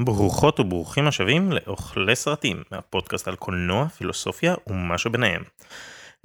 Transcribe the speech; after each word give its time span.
ברוכות 0.00 0.60
וברוכים 0.60 1.06
השבים 1.06 1.52
לאוכלי 1.52 2.16
סרטים, 2.16 2.62
הפודקאסט 2.72 3.28
על 3.28 3.36
קולנוע, 3.36 3.88
פילוסופיה 3.88 4.54
ומה 4.66 4.98
שביניהם. 4.98 5.42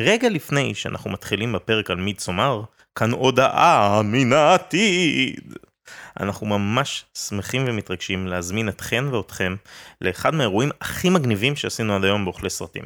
רגע 0.02 0.30
לפני 0.30 0.76
שאנחנו 0.76 1.10
מתחילים 1.10 1.54
בפרק 1.54 1.92
על 1.92 1.98
מידסומר, 1.98 2.62
כאן 2.96 3.12
הודעה 3.12 4.02
מן 4.04 4.34
העתיד. 4.34 5.56
אנחנו 6.20 6.48
ממש 6.48 7.06
שמחים 7.18 7.64
ומתרגשים 7.68 8.28
להזמין 8.28 8.70
אתכן 8.70 9.06
ואתכם 9.14 9.56
לאחד 10.02 10.36
מהאירועים 10.36 10.70
הכי 10.82 11.10
מגניבים 11.10 11.56
שעשינו 11.56 11.96
עד 11.96 12.04
היום 12.04 12.26
באוכלי 12.26 12.50
סרטים. 12.50 12.84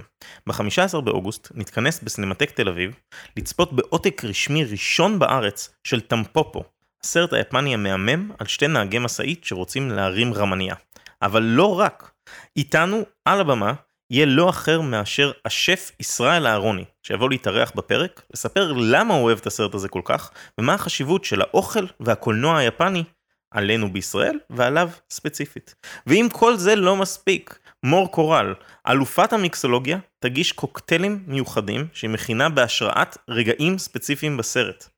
ב-15 0.48 1.02
באוגוסט 1.02 1.52
נתכנס 1.56 2.04
בסינמטק 2.04 2.52
תל 2.52 2.70
אביב 2.70 2.96
לצפות 3.38 3.74
בעותק 3.74 4.22
רשמי 4.26 4.66
ראשון 4.66 5.20
בארץ 5.20 5.76
של 5.84 6.02
טמפופו, 6.02 6.64
הסרט 7.06 7.34
היפני 7.34 7.74
המהמם 7.74 8.32
על 8.40 8.48
שתי 8.48 8.68
נהגי 8.68 9.00
משאית 9.00 9.44
שרוצים 9.44 9.92
להרים 9.92 10.34
רמניה. 10.34 10.76
אבל 11.22 11.44
לא 11.44 11.80
רק, 11.80 12.12
איתנו 12.58 13.04
על 13.26 13.42
הבמה 13.42 13.74
יהיה 14.12 14.26
לא 14.26 14.50
אחר 14.50 14.82
מאשר 14.82 15.32
השף 15.46 15.92
ישראל 16.00 16.48
אהרוני, 16.48 16.86
שיבוא 17.04 17.30
להתארח 17.30 17.72
בפרק, 17.76 18.22
לספר 18.34 18.72
למה 18.72 19.14
הוא 19.14 19.24
אוהב 19.24 19.38
את 19.38 19.48
הסרט 19.48 19.74
הזה 19.74 19.90
כל 19.90 20.02
כך, 20.06 20.32
ומה 20.60 20.74
החשיבות 20.74 21.26
של 21.26 21.42
האוכל 21.42 21.86
והקולנוע 22.00 22.58
היפני 22.58 23.04
עלינו 23.52 23.94
בישראל 23.94 24.40
ועליו 24.50 24.90
ספציפית. 25.10 25.76
ואם 26.08 26.28
כל 26.32 26.58
זה 26.58 26.76
לא 26.76 26.96
מספיק, 26.96 27.60
מור 27.84 28.12
קורל, 28.12 28.54
אלופת 28.88 29.34
המיקסולוגיה, 29.34 29.98
תגיש 30.20 30.52
קוקטיילים 30.52 31.24
מיוחדים 31.28 31.88
שהיא 31.94 32.10
מכינה 32.10 32.50
בהשראת 32.50 33.18
רגעים 33.30 33.78
ספציפיים 33.78 34.38
בסרט. 34.38 34.90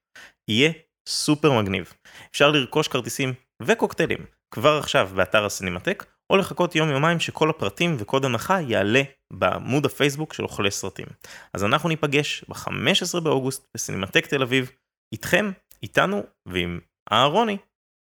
יהיה 0.47 0.71
סופר 1.07 1.51
מגניב. 1.61 1.93
אפשר 2.31 2.51
לרכוש 2.51 2.87
כרטיסים 2.87 3.33
וקוקטיילים 3.61 4.19
כבר 4.51 4.77
עכשיו 4.77 5.09
באתר 5.15 5.45
הסינמטק, 5.45 6.05
או 6.29 6.37
לחכות 6.37 6.75
יום 6.75 6.89
יומיים 6.89 7.19
שכל 7.19 7.49
הפרטים 7.49 7.95
וקוד 7.99 8.25
הנחה 8.25 8.61
יעלה 8.61 9.01
בעמוד 9.33 9.85
הפייסבוק 9.85 10.33
של 10.33 10.43
אוכלי 10.43 10.71
סרטים. 10.71 11.05
אז 11.53 11.63
אנחנו 11.63 11.89
ניפגש 11.89 12.45
ב-15 12.49 13.19
באוגוסט 13.19 13.67
בסינמטק 13.75 14.25
תל 14.27 14.41
אביב, 14.41 14.71
איתכם, 15.13 15.51
איתנו 15.83 16.23
ועם 16.45 16.79
אהרוני. 17.11 17.57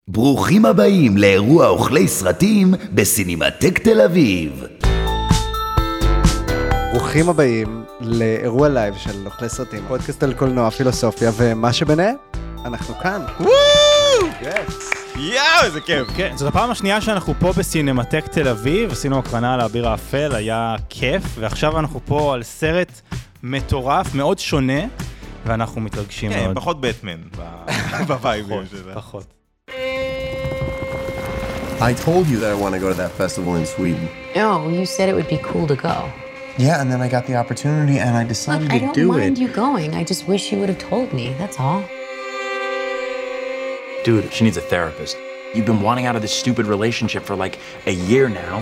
ברוכים 0.10 0.66
הבאים 0.66 1.18
לאירוע 1.18 1.68
אוכלי 1.68 2.08
סרטים 2.08 2.74
בסינמטק 2.94 3.80
תל 3.80 4.02
אביב. 4.02 4.64
ברוכים 6.94 7.30
הבאים 7.30 7.84
לאירוע 8.02 8.70
לייב 8.70 8.96
של 8.98 9.26
אוכלי 9.26 9.50
סרטים, 9.50 9.84
פודקאסט 9.88 10.24
על 10.24 10.34
קולנוע, 10.34 10.70
פילוסופיה 10.70 11.32
ומה 11.38 11.74
שביניהם. 11.74 12.16
אנחנו 12.66 12.95
כאן. 12.95 13.22
יואו, 15.16 15.42
איזה 15.64 15.81
כיף. 15.81 16.08
כן, 16.16 16.31
זאת 16.36 16.48
הפעם 16.48 16.72
השנייה 16.72 17.02
שאנחנו 17.02 17.34
פה 17.40 17.53
בסינמטק 17.58 18.28
תל 18.28 18.48
אביב, 18.48 18.92
עשינו 18.92 19.20
הקרנה 19.20 19.53
על 19.53 19.59
האביר 19.62 19.90
האפל, 19.90 20.36
היה 20.36 20.76
כיף, 20.90 21.23
ועכשיו 21.40 21.80
אנחנו 21.80 22.00
פה 22.06 22.34
על 22.34 22.44
סרט 22.44 23.02
מטורף, 23.44 24.16
מאוד 24.16 24.40
שונה, 24.40 24.81
ואנחנו 25.45 25.81
מתרגשים 25.81 26.31
כן, 26.34 26.44
מאוד. 26.44 26.56
פחות 26.56 26.81
בטמן 26.81 27.18
בווייבים 28.08 28.62
שלה. 28.72 28.94
פחות. 28.96 29.25
I 31.80 31.94
told 32.06 32.28
you 32.28 32.38
that 32.42 32.52
I 32.56 32.58
want 32.64 32.73
to 32.75 32.80
go 32.80 32.90
to 32.94 32.98
that 33.03 33.12
festival 33.22 33.56
in 33.56 33.66
Sweden. 33.75 34.08
No, 34.36 34.70
you 34.70 34.86
said 34.86 35.09
it 35.09 35.16
would 35.20 35.31
be 35.38 35.40
cool 35.52 35.66
to 35.73 35.78
go. 35.90 35.98
Yeah, 36.66 36.80
and 36.81 36.88
then 36.92 37.02
I 37.02 37.09
got 37.18 37.23
the 37.30 37.36
opportunity 37.44 37.98
and 38.06 38.14
I 38.22 38.23
decided 38.36 38.66
Look, 38.68 38.75
I 38.75 38.80
to 38.80 38.86
don't 38.86 39.00
do 39.03 39.08
mind 39.08 39.38
it. 39.38 39.42
you 39.44 39.50
going. 39.66 39.90
I 40.02 40.03
just 40.12 40.23
wish 40.31 40.44
you 40.52 40.58
would 40.62 40.70
have 40.73 40.81
told 40.92 41.08
me. 41.20 41.25
That's 41.42 41.58
all. 41.66 41.81
Dude, 44.05 44.33
she 44.35 44.43
needs 44.45 44.57
a 44.57 44.67
therapist. 44.75 45.17
You've 45.55 45.67
been 45.73 45.83
wanting 45.89 46.07
out 46.09 46.17
of 46.19 46.23
this 46.23 46.35
stupid 46.43 46.67
relationship 46.75 47.23
for 47.29 47.35
like 47.45 47.55
a 47.87 47.95
year 48.11 48.29
now. 48.29 48.57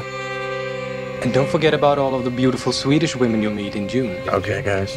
And 1.23 1.33
don't 1.39 1.51
forget 1.57 1.73
about 1.81 1.97
all 2.03 2.15
of 2.19 2.23
the 2.29 2.35
beautiful 2.43 2.73
Swedish 2.83 3.13
women 3.23 3.39
you'll 3.43 3.59
meet 3.65 3.75
in 3.81 3.85
June. 3.95 4.13
Okay, 4.39 4.61
guys. 4.73 4.91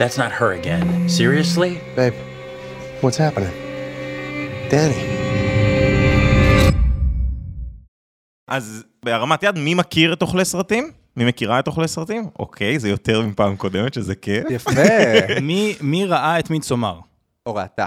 That's 0.00 0.16
not 0.22 0.30
her 0.40 0.50
again. 0.60 0.86
Seriously? 1.08 1.72
Babe, 1.96 2.14
what's 3.02 3.18
happening? 3.26 3.54
Danny. 4.70 5.02
אז 8.48 8.84
בהרמת 9.04 9.42
יד, 9.42 9.58
מי 9.58 9.74
מכיר 9.74 10.12
את 10.12 10.22
אוכלי 10.22 10.44
סרטים? 10.44 10.90
מי 11.16 11.24
מכירה 11.24 11.58
את 11.58 11.66
אוכלי 11.66 11.88
סרטים? 11.88 12.28
אוקיי, 12.38 12.78
זה 12.78 12.88
יותר 12.88 13.20
מפעם 13.22 13.56
קודמת, 13.56 13.94
שזה 13.94 14.14
כיף. 14.14 14.44
יפה. 14.50 14.70
מי- 15.42 15.74
מי 15.80 16.04
ראה 16.06 16.38
את 16.38 16.50
מידסומר? 16.50 16.98
או 17.46 17.54
ראתה. 17.54 17.86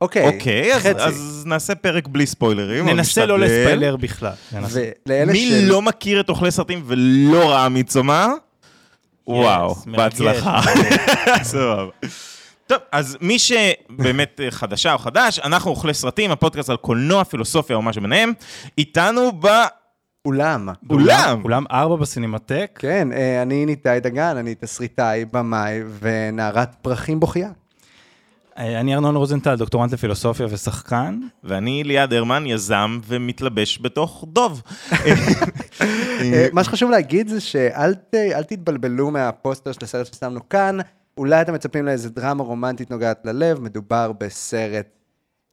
אוקיי, 0.00 0.26
אוקיי, 0.28 0.74
אז- 0.74 0.82
חצי. 0.82 0.90
אז 1.02 1.42
נעשה 1.46 1.74
פרק 1.74 2.08
בלי 2.08 2.26
ספוילרים. 2.26 2.88
ננסה 2.88 3.26
לא. 3.26 3.38
לספיילר 3.38 3.96
בכלל. 3.96 4.32
מי 5.26 5.48
של- 5.50 5.64
לא 5.68 5.82
מכיר 5.82 6.20
את 6.20 6.28
אוכלי 6.28 6.50
סרטים 6.50 6.82
ולא 6.86 7.50
ראה 7.50 7.68
מיצומר? 7.68 8.26
וואו, 9.26 9.74
מרגש, 9.86 9.98
בהצלחה. 10.20 10.60
סבבה. 11.42 11.90
טוב, 12.66 12.78
אז 12.92 13.16
מי 13.20 13.38
שבאמת 13.38 14.40
חדשה 14.50 14.92
או 14.92 14.98
חדש, 14.98 15.38
אנחנו 15.38 15.70
אוכלי 15.70 15.94
סרטים, 15.94 16.30
הפודקאסט 16.30 16.70
על 16.70 16.76
קולנוע, 16.76 17.24
פילוסופיה 17.24 17.76
או 17.76 17.82
מה 17.82 17.92
שביניהם, 17.92 18.32
איתנו 18.78 19.30
אולם. 20.24 20.68
באולם. 20.82 21.40
אולם 21.44 21.64
ארבע 21.72 21.96
בסינמטק. 21.96 22.78
כן, 22.80 23.08
אה, 23.12 23.42
אני 23.42 23.66
ניתאי 23.66 24.00
דגן, 24.00 24.36
אני 24.36 24.54
תסריטאי, 24.54 25.24
במאי 25.32 25.80
ונערת 26.00 26.74
פרחים 26.82 27.20
בוכייה. 27.20 27.50
אה, 28.58 28.80
אני 28.80 28.94
ארנון 28.94 29.16
רוזנטל, 29.16 29.54
דוקטורנט 29.56 29.92
לפילוסופיה 29.92 30.46
ושחקן. 30.50 31.20
ואני 31.44 31.84
ליעד 31.84 32.12
הרמן, 32.12 32.46
יזם 32.46 32.98
ומתלבש 33.06 33.78
בתוך 33.82 34.24
דוב. 34.28 34.62
אה, 35.80 36.46
מה 36.52 36.64
שחשוב 36.64 36.90
להגיד 36.90 37.28
זה 37.28 37.40
שאל 37.40 37.94
ת- 37.94 38.14
אל 38.14 38.42
תתבלבלו 38.42 39.10
מהפוסטר 39.10 39.72
של 39.72 39.78
הסרט 39.82 40.06
ששמנו 40.14 40.48
כאן, 40.48 40.78
אולי 41.18 41.40
אתם 41.42 41.54
מצפים 41.54 41.84
לאיזה 41.86 42.10
דרמה 42.10 42.44
רומנטית 42.44 42.90
נוגעת 42.90 43.18
ללב, 43.24 43.60
מדובר 43.60 44.12
בסרט 44.20 44.86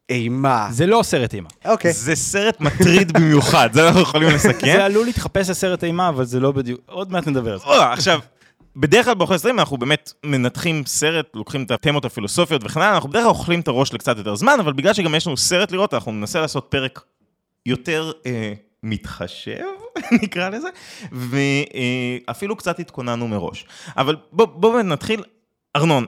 אימה. 0.09 0.67
זה 0.71 0.85
לא 0.85 1.01
סרט 1.03 1.33
אימה. 1.33 1.49
אוקיי. 1.65 1.93
זה 1.93 2.15
סרט 2.15 2.61
מטריד 2.61 3.11
במיוחד, 3.11 3.69
זה 3.73 3.87
אנחנו 3.87 4.01
יכולים 4.01 4.29
לסכם. 4.35 4.65
זה 4.67 4.85
עלול 4.85 5.05
להתחפש 5.05 5.49
לסרט 5.49 5.83
אימה, 5.83 6.09
אבל 6.09 6.25
זה 6.25 6.39
לא 6.39 6.51
בדיוק... 6.51 6.79
עוד 6.85 7.11
מעט 7.11 7.27
נדבר 7.27 7.53
על 7.53 7.59
זה. 7.59 7.65
עכשיו, 7.91 8.19
בדרך 8.75 9.05
כלל 9.05 9.13
באוכלי 9.13 9.39
סרטים 9.39 9.59
אנחנו 9.59 9.77
באמת 9.77 10.13
מנתחים 10.23 10.85
סרט, 10.85 11.35
לוקחים 11.35 11.63
את 11.63 11.71
התמות 11.71 12.05
הפילוסופיות 12.05 12.63
וכן 12.63 12.81
הלאה, 12.81 12.95
אנחנו 12.95 13.09
בדרך 13.09 13.23
כלל 13.23 13.29
אוכלים 13.29 13.59
את 13.59 13.67
הראש 13.67 13.93
לקצת 13.93 14.17
יותר 14.17 14.35
זמן, 14.35 14.57
אבל 14.59 14.73
בגלל 14.73 14.93
שגם 14.93 15.15
יש 15.15 15.27
לנו 15.27 15.37
סרט 15.37 15.71
לראות, 15.71 15.93
אנחנו 15.93 16.11
ננסה 16.11 16.41
לעשות 16.41 16.67
פרק 16.69 17.01
יותר 17.65 18.11
אה, 18.25 18.53
מתחשב, 18.83 19.65
נקרא 20.23 20.49
לזה, 20.49 20.67
ואפילו 21.11 22.55
קצת 22.55 22.79
התכוננו 22.79 23.27
מראש. 23.27 23.65
אבל 23.97 24.15
בואו 24.31 24.47
בוא 24.47 24.81
נתחיל. 24.81 25.23
ארנון, 25.75 26.05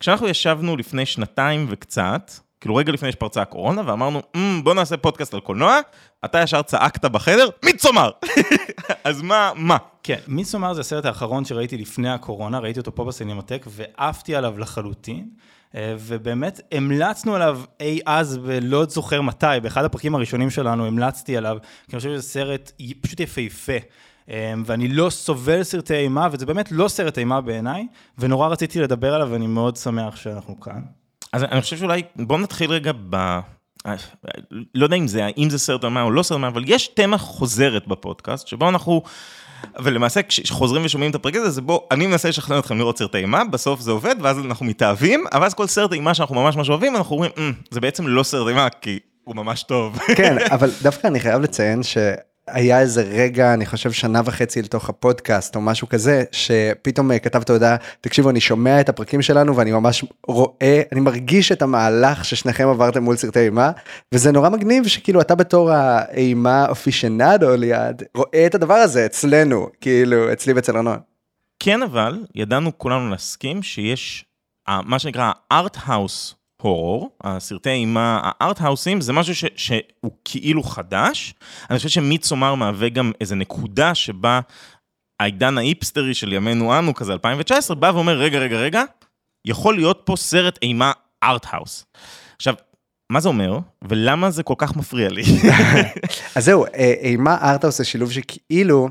כשאנחנו 0.00 0.28
ישבנו 0.28 0.76
לפני 0.76 1.06
שנתיים 1.06 1.66
וקצת, 1.68 2.32
כאילו 2.60 2.76
רגע 2.76 2.92
לפני 2.92 3.12
שפרצה 3.12 3.42
הקורונה, 3.42 3.82
ואמרנו, 3.86 4.22
"מ, 4.36 4.64
בוא 4.64 4.74
נעשה 4.74 4.96
פודקאסט 4.96 5.34
על 5.34 5.40
קולנוע, 5.40 5.80
אתה 6.24 6.42
ישר 6.42 6.62
צעקת 6.62 7.04
בחדר, 7.04 7.48
מיצומר! 7.64 8.10
אז 9.04 9.22
מה, 9.22 9.52
מה? 9.56 9.76
כן, 10.02 10.18
מידסומר 10.28 10.74
זה 10.74 10.80
הסרט 10.80 11.04
האחרון 11.04 11.44
שראיתי 11.44 11.76
לפני 11.76 12.10
הקורונה, 12.10 12.58
ראיתי 12.58 12.80
אותו 12.80 12.94
פה 12.94 13.04
בסינמטק, 13.04 13.66
ועפתי 13.68 14.34
עליו 14.34 14.58
לחלוטין. 14.58 15.28
אה, 15.74 15.94
ובאמת 15.98 16.60
המלצנו 16.72 17.34
עליו 17.34 17.60
אי 17.80 18.00
אז, 18.06 18.40
ולא 18.42 18.84
זוכר 18.84 19.22
מתי, 19.22 19.46
באחד 19.62 19.84
הפרקים 19.84 20.14
הראשונים 20.14 20.50
שלנו 20.50 20.86
המלצתי 20.86 21.36
עליו, 21.36 21.56
כי 21.60 21.92
אני 21.92 21.98
חושב 21.98 22.10
שזה 22.10 22.22
סרט 22.22 22.72
פשוט 23.00 23.20
יפהפה. 23.20 23.72
אה, 24.30 24.54
ואני 24.64 24.88
לא 24.88 25.10
סובל 25.10 25.62
סרטי 25.62 25.94
אימה, 25.94 26.28
וזה 26.32 26.46
באמת 26.46 26.72
לא 26.72 26.88
סרט 26.88 27.18
אימה 27.18 27.40
בעיניי, 27.40 27.86
ונורא 28.18 28.48
רציתי 28.48 28.80
לדבר 28.80 29.14
עליו, 29.14 29.28
ואני 29.30 29.46
מאוד 29.46 29.76
שמח 29.76 30.16
שאנחנו 30.16 30.60
כאן. 30.60 30.80
אז 31.32 31.44
אני 31.44 31.60
חושב 31.60 31.76
שאולי, 31.76 32.02
בוא 32.16 32.38
נתחיל 32.38 32.70
רגע 32.70 32.92
ב... 33.10 33.38
לא 34.74 34.84
יודע 34.84 34.96
אם 34.96 35.08
זה, 35.08 35.28
אם 35.38 35.50
זה 35.50 35.58
סרט 35.58 35.84
אימה 35.84 36.02
או 36.02 36.10
לא 36.10 36.22
סרט 36.22 36.36
אימה, 36.36 36.48
אבל 36.48 36.64
יש 36.66 36.88
תמה 36.88 37.18
חוזרת 37.18 37.86
בפודקאסט, 37.88 38.46
שבו 38.46 38.68
אנחנו, 38.68 39.02
ולמעשה 39.78 40.20
כשחוזרים 40.22 40.84
ושומעים 40.84 41.10
את 41.10 41.14
הפרק 41.14 41.34
הזה, 41.36 41.50
זה 41.50 41.62
בו, 41.62 41.88
אני 41.90 42.06
מנסה 42.06 42.28
לשכנע 42.28 42.58
אתכם 42.58 42.78
לראות 42.78 42.98
סרט 42.98 43.14
אימה, 43.14 43.44
בסוף 43.44 43.80
זה 43.80 43.90
עובד, 43.90 44.14
ואז 44.20 44.38
אנחנו 44.38 44.66
מתאהבים, 44.66 45.24
אבל 45.32 45.46
אז 45.46 45.54
כל 45.54 45.66
סרט 45.66 45.92
אימה 45.92 46.14
שאנחנו 46.14 46.34
ממש 46.34 46.56
ממש 46.56 46.68
אוהבים, 46.70 46.96
אנחנו 46.96 47.14
אומרים, 47.16 47.30
"אמ, 47.38 47.52
זה 47.70 47.80
בעצם 47.80 48.06
לא 48.06 48.22
סרט 48.22 48.48
אימה, 48.48 48.68
כי 48.80 48.98
הוא 49.24 49.36
ממש 49.36 49.62
טוב. 49.62 49.98
כן, 50.16 50.36
אבל 50.50 50.70
דווקא 50.82 51.06
אני 51.06 51.20
חייב 51.20 51.42
לציין 51.42 51.82
שהיה 52.52 52.80
איזה 52.80 53.02
רגע, 53.02 53.54
אני 53.54 53.66
חושב 53.66 53.92
שנה 53.92 54.20
וחצי 54.24 54.62
לתוך 54.62 54.88
הפודקאסט 54.88 55.56
או 55.56 55.60
משהו 55.60 55.88
כזה, 55.88 56.24
שפתאום 56.32 57.12
אה, 57.12 57.18
כתבת 57.18 57.50
הודעה, 57.50 57.76
תקשיבו, 58.00 58.30
אני 58.30 58.40
שומע 58.40 58.80
את 58.80 58.88
הפרקים 58.88 59.22
שלנו 59.22 59.56
ואני 59.56 59.72
ממש 59.72 60.04
רואה, 60.26 60.82
אני 60.92 61.00
מרגיש 61.00 61.52
את 61.52 61.62
המהלך 61.62 62.24
ששניכם 62.24 62.68
עברתם 62.68 63.02
מול 63.02 63.16
סרטי 63.16 63.40
אימה, 63.40 63.70
וזה 64.14 64.32
נורא 64.32 64.48
מגניב 64.48 64.86
שכאילו 64.86 65.20
אתה 65.20 65.34
בתור 65.34 65.70
האימה 65.70 66.66
אופישנדו 66.68 67.56
ליד, 67.56 68.02
רואה 68.14 68.46
את 68.46 68.54
הדבר 68.54 68.74
הזה 68.74 69.06
אצלנו, 69.06 69.68
כאילו, 69.80 70.32
אצלי 70.32 70.52
ואצל 70.52 70.76
ארנון. 70.76 70.98
כן, 71.58 71.82
אבל 71.82 72.18
ידענו 72.34 72.78
כולנו 72.78 73.10
להסכים 73.10 73.62
שיש 73.62 74.24
מה 74.68 74.98
שנקרא 74.98 75.32
הארט 75.50 75.76
הורור, 76.60 77.10
הסרטי 77.24 77.70
אימה 77.70 78.20
הארט-האוסים, 78.22 79.00
זה 79.00 79.12
משהו 79.12 79.34
ש, 79.34 79.44
שהוא 79.56 80.12
כאילו 80.24 80.62
חדש. 80.62 81.34
אני 81.70 81.78
חושב 81.78 81.88
שמיצומר 81.88 82.54
מהווה 82.54 82.88
גם 82.88 83.12
איזה 83.20 83.34
נקודה 83.34 83.94
שבה 83.94 84.40
העידן 85.20 85.58
האיפסטרי 85.58 86.14
של 86.14 86.32
ימינו 86.32 86.78
אנו, 86.78 86.94
כזה 86.94 87.12
2019, 87.12 87.76
בא 87.76 87.90
ואומר, 87.94 88.18
רגע, 88.18 88.38
רגע, 88.38 88.56
רגע, 88.56 88.82
יכול 89.46 89.74
להיות 89.74 90.02
פה 90.04 90.16
סרט 90.16 90.58
אימה 90.62 90.92
ארט-האוס. 91.22 91.86
עכשיו, 92.36 92.54
מה 93.10 93.20
זה 93.20 93.28
אומר, 93.28 93.58
ולמה 93.88 94.30
זה 94.30 94.42
כל 94.42 94.54
כך 94.58 94.76
מפריע 94.76 95.08
לי? 95.08 95.22
אז 96.36 96.44
זהו, 96.44 96.64
אה, 96.66 96.94
אימה 97.00 97.36
ארטהאוס 97.42 97.78
זה 97.78 97.84
שילוב 97.84 98.12
שכאילו, 98.12 98.88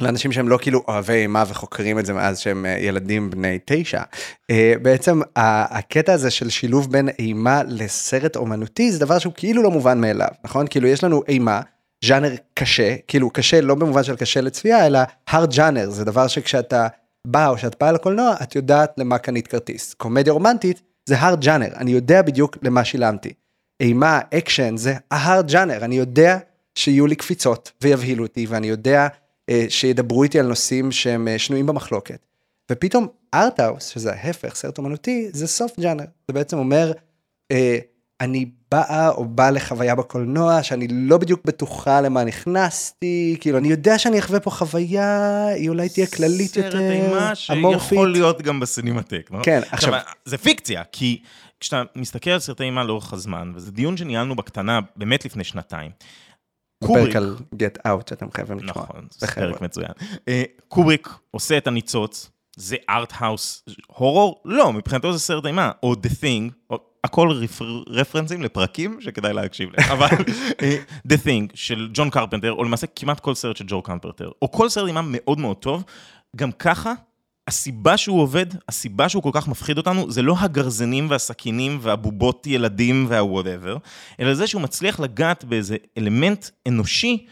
לאנשים 0.00 0.32
שהם 0.32 0.48
לא 0.48 0.58
כאילו 0.60 0.82
אוהבי 0.88 1.12
אימה 1.12 1.44
וחוקרים 1.48 1.98
את 1.98 2.06
זה 2.06 2.12
מאז 2.12 2.38
שהם 2.38 2.66
אה, 2.66 2.78
ילדים 2.78 3.30
בני 3.30 3.58
תשע, 3.64 4.02
אה, 4.50 4.74
בעצם 4.82 5.20
הקטע 5.36 6.12
הזה 6.12 6.30
של 6.30 6.50
שילוב 6.50 6.92
בין 6.92 7.08
אימה 7.08 7.62
לסרט 7.68 8.36
אומנותי 8.36 8.92
זה 8.92 8.98
דבר 8.98 9.18
שהוא 9.18 9.32
כאילו 9.36 9.62
לא 9.62 9.70
מובן 9.70 10.00
מאליו, 10.00 10.28
נכון? 10.44 10.66
כאילו 10.66 10.88
יש 10.88 11.04
לנו 11.04 11.22
אימה. 11.28 11.60
ז'אנר 12.04 12.34
קשה, 12.54 12.96
כאילו 13.08 13.30
קשה 13.30 13.60
לא 13.60 13.74
במובן 13.74 14.02
של 14.02 14.16
קשה 14.16 14.40
לצפייה, 14.40 14.86
אלא 14.86 14.98
hard 15.30 15.54
ז'אנר, 15.54 15.90
זה 15.90 16.04
דבר 16.04 16.26
שכשאתה 16.26 16.88
בא 17.26 17.48
או 17.48 17.58
שאת 17.58 17.76
באה 17.80 17.92
לקולנוע, 17.92 18.34
את 18.42 18.56
יודעת 18.56 18.92
למה 18.98 19.18
קנית 19.18 19.46
כרטיס. 19.46 19.94
קומדיה 19.94 20.32
רומנטית 20.32 20.82
זה 21.08 21.20
hard 21.20 21.44
ז'אנר, 21.44 21.68
אני 21.76 21.90
יודע 21.90 22.22
בדיוק 22.22 22.56
למה 22.62 22.84
שילמתי. 22.84 23.32
אימה, 23.80 24.20
אקשן, 24.34 24.76
זה 24.76 24.94
ה-hard 25.10 25.48
ז'אנר, 25.50 25.84
אני 25.84 25.94
יודע 25.94 26.38
שיהיו 26.74 27.06
לי 27.06 27.16
קפיצות 27.16 27.72
ויבהילו 27.82 28.24
אותי, 28.24 28.46
ואני 28.48 28.66
יודע 28.66 29.08
שידברו 29.68 30.22
איתי 30.22 30.40
על 30.40 30.46
נושאים 30.46 30.92
שהם 30.92 31.28
אה, 31.28 31.38
שנויים 31.38 31.66
במחלוקת. 31.66 32.26
ופתאום 32.72 33.06
ארטהאוס, 33.34 33.86
שזה 33.88 34.12
ההפך, 34.12 34.54
סרט 34.54 34.78
אומנותי, 34.78 35.28
זה 35.32 35.46
סוף 35.46 35.80
ג'אנר. 35.80 36.04
זה 36.28 36.34
בעצם 36.34 36.58
אומר, 36.58 36.92
אה, 37.50 37.78
אני 38.20 38.46
באה 38.70 39.08
או 39.08 39.24
באה 39.24 39.50
לחוויה 39.50 39.94
בקולנוע 39.94 40.62
שאני 40.62 40.86
לא 40.90 41.18
בדיוק 41.18 41.40
בטוחה 41.44 42.00
למה 42.00 42.24
נכנסתי, 42.24 43.36
כאילו 43.40 43.58
אני 43.58 43.68
יודע 43.68 43.98
שאני 43.98 44.18
אחווה 44.18 44.40
פה 44.40 44.50
חוויה, 44.50 45.46
היא 45.46 45.68
אולי 45.68 45.88
תהיה 45.88 46.06
כללית 46.06 46.56
יותר, 46.56 46.70
סרט 46.70 46.80
אימה 46.90 47.32
אמורפית. 47.52 47.88
שיכול 47.88 48.12
להיות 48.12 48.42
גם 48.42 48.60
בסינמטק, 48.60 49.30
לא? 49.30 49.38
כן, 49.42 49.60
עכשיו- 49.70 49.94
עכשיו, 49.94 50.12
זה 50.24 50.38
פיקציה, 50.38 50.82
כי 50.92 51.20
כשאתה 51.60 51.82
מסתכל 51.96 52.30
על 52.30 52.38
סרטי 52.38 52.64
אימה 52.64 52.84
לאורך 52.84 53.12
הזמן, 53.12 53.52
וזה 53.54 53.70
דיון 53.72 53.96
שניהלנו 53.96 54.36
בקטנה 54.36 54.80
באמת 54.96 55.24
לפני 55.24 55.44
שנתיים. 55.44 55.90
קובריק, 56.84 57.16
על 57.16 57.36
get 57.54 57.86
out 57.86 58.10
שאתם 58.10 58.30
חייבים 58.30 58.56
לשמוע. 58.58 58.84
נכון, 58.84 59.06
זה. 59.10 59.26
פרק 59.26 59.60
מצוין. 59.60 59.90
אה, 60.28 60.42
קובריק 60.68 61.08
עושה 61.30 61.58
את 61.58 61.66
הניצוץ, 61.66 62.30
זה 62.56 62.76
art-house 62.90 63.64
horror? 63.86 64.42
לא, 64.44 64.72
מבחינתו 64.72 65.12
זה 65.12 65.18
סרט 65.18 65.46
אימה, 65.46 65.70
או 65.82 65.92
The 65.92 66.22
Thing, 66.22 66.52
או, 66.70 66.78
הכל 67.04 67.30
רפר, 67.30 67.82
רפרנסים 67.86 68.42
לפרקים 68.42 69.00
שכדאי 69.00 69.32
להקשיב 69.32 69.70
להם, 69.76 69.90
אבל 69.90 70.16
אה, 70.62 70.76
The 71.08 71.16
Thing 71.24 71.50
של 71.54 71.88
ג'ון 71.94 72.10
קרפנטר, 72.10 72.52
או 72.52 72.64
למעשה 72.64 72.86
כמעט 72.86 73.20
כל 73.20 73.34
סרט 73.34 73.56
של 73.56 73.64
ג'ו 73.68 73.82
קרפנטר, 73.82 74.30
או 74.42 74.52
כל 74.52 74.68
סרט 74.68 74.86
אימה 74.86 75.00
מאוד 75.04 75.38
מאוד 75.38 75.56
טוב, 75.56 75.84
גם 76.36 76.52
ככה, 76.52 76.92
הסיבה 77.48 77.96
שהוא 77.96 78.20
עובד, 78.20 78.46
הסיבה 78.68 79.08
שהוא 79.08 79.22
כל 79.22 79.30
כך 79.32 79.48
מפחיד 79.48 79.78
אותנו, 79.78 80.10
זה 80.10 80.22
לא 80.22 80.34
הגרזנים 80.38 81.10
והסכינים 81.10 81.78
והבובות 81.80 82.46
ילדים 82.46 83.06
וה 83.08 83.20
whatever, 83.20 83.76
אלא 84.20 84.34
זה 84.34 84.46
שהוא 84.46 84.62
מצליח 84.62 85.00
לגעת 85.00 85.44
באיזה 85.44 85.76
אלמנט 85.98 86.46
אנושי 86.68 87.26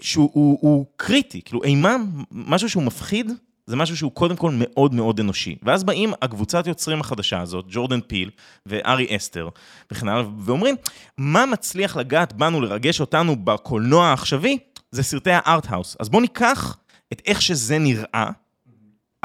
שהוא 0.00 0.30
הוא, 0.32 0.58
הוא 0.60 0.86
קריטי, 0.96 1.42
כאילו 1.42 1.64
אימה, 1.64 1.96
משהו 2.30 2.68
שהוא 2.68 2.82
מפחיד, 2.82 3.30
זה 3.66 3.76
משהו 3.76 3.96
שהוא 3.96 4.12
קודם 4.12 4.36
כל 4.36 4.50
מאוד 4.54 4.94
מאוד 4.94 5.20
אנושי. 5.20 5.56
ואז 5.62 5.84
באים 5.84 6.12
הקבוצת 6.22 6.66
יוצרים 6.66 7.00
החדשה 7.00 7.40
הזאת, 7.40 7.64
ג'ורדן 7.68 8.00
פיל 8.00 8.30
וארי 8.66 9.16
אסתר 9.16 9.48
וכן 9.90 10.08
הלאה, 10.08 10.24
ואומרים, 10.38 10.76
מה 11.18 11.46
מצליח 11.46 11.96
לגעת 11.96 12.32
בנו, 12.32 12.60
לרגש 12.60 13.00
אותנו 13.00 13.36
בקולנוע 13.44 14.06
העכשווי? 14.06 14.58
זה 14.90 15.02
סרטי 15.02 15.30
הארט-האוס. 15.32 15.96
אז 16.00 16.08
בואו 16.08 16.22
ניקח 16.22 16.76
את 17.12 17.22
איך 17.26 17.42
שזה 17.42 17.78
נראה, 17.78 18.30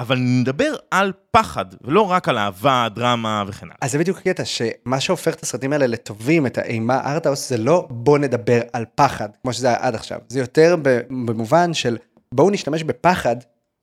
אבל 0.01 0.17
נדבר 0.19 0.75
על 0.91 1.11
פחד, 1.31 1.65
ולא 1.81 2.11
רק 2.11 2.29
על 2.29 2.37
אהבה, 2.37 2.87
דרמה 2.95 3.43
וכן 3.47 3.65
הלאה. 3.65 3.75
אז 3.81 3.91
זה 3.91 3.97
בדיוק 3.97 4.17
הקטע, 4.17 4.45
שמה 4.45 4.99
שהופך 4.99 5.35
את 5.35 5.43
הסרטים 5.43 5.73
האלה 5.73 5.87
לטובים, 5.87 6.45
את 6.45 6.57
האימה 6.57 7.13
ארטהאוס, 7.13 7.49
זה 7.49 7.57
לא 7.57 7.87
בוא 7.89 8.17
נדבר 8.17 8.61
על 8.73 8.85
פחד, 8.95 9.29
כמו 9.41 9.53
שזה 9.53 9.67
היה 9.67 9.77
עד 9.79 9.95
עכשיו. 9.95 10.19
זה 10.27 10.39
יותר 10.39 10.75
במובן 11.09 11.73
של 11.73 11.97
בואו 12.33 12.49
נשתמש 12.49 12.83
בפחד 12.83 13.35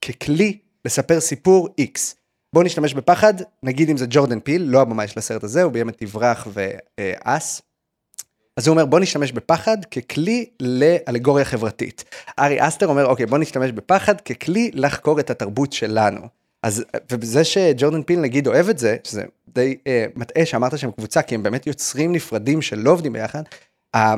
ככלי 0.05 0.57
לספר 0.85 1.19
סיפור 1.19 1.69
X. 1.81 1.99
בואו 2.53 2.65
נשתמש 2.65 2.93
בפחד, 2.93 3.33
נגיד 3.63 3.89
אם 3.89 3.97
זה 3.97 4.05
ג'ורדן 4.09 4.39
פיל, 4.39 4.61
לא 4.61 4.81
הבמאי 4.81 5.07
של 5.07 5.19
הסרט 5.19 5.43
הזה, 5.43 5.63
הוא 5.63 5.71
ביים 5.71 5.89
את 5.89 5.97
תברח 5.97 6.47
ואס. 6.53 7.61
אז 8.59 8.67
הוא 8.67 8.73
אומר 8.73 8.85
בוא 8.85 8.99
נשתמש 8.99 9.31
בפחד 9.31 9.77
ככלי 9.85 10.45
לאלגוריה 10.59 11.45
חברתית. 11.45 12.03
ארי 12.39 12.67
אסטר 12.67 12.87
אומר 12.87 13.05
אוקיי 13.05 13.25
בוא 13.25 13.37
נשתמש 13.37 13.71
בפחד 13.71 14.21
ככלי 14.21 14.71
לחקור 14.73 15.19
את 15.19 15.29
התרבות 15.29 15.73
שלנו. 15.73 16.21
אז 16.63 16.83
וזה 17.11 17.43
שג'ורדן 17.43 18.03
פיל 18.03 18.19
נגיד 18.19 18.47
אוהב 18.47 18.69
את 18.69 18.77
זה, 18.77 18.97
שזה 19.03 19.23
די 19.47 19.77
אה, 19.87 20.05
מטעה 20.15 20.45
שאמרת 20.45 20.77
שהם 20.77 20.91
קבוצה 20.91 21.21
כי 21.21 21.35
הם 21.35 21.43
באמת 21.43 21.67
יוצרים 21.67 22.11
נפרדים 22.11 22.61
שלא 22.61 22.91
עובדים 22.91 23.13
ביחד. 23.13 23.43
אה, 23.95 24.15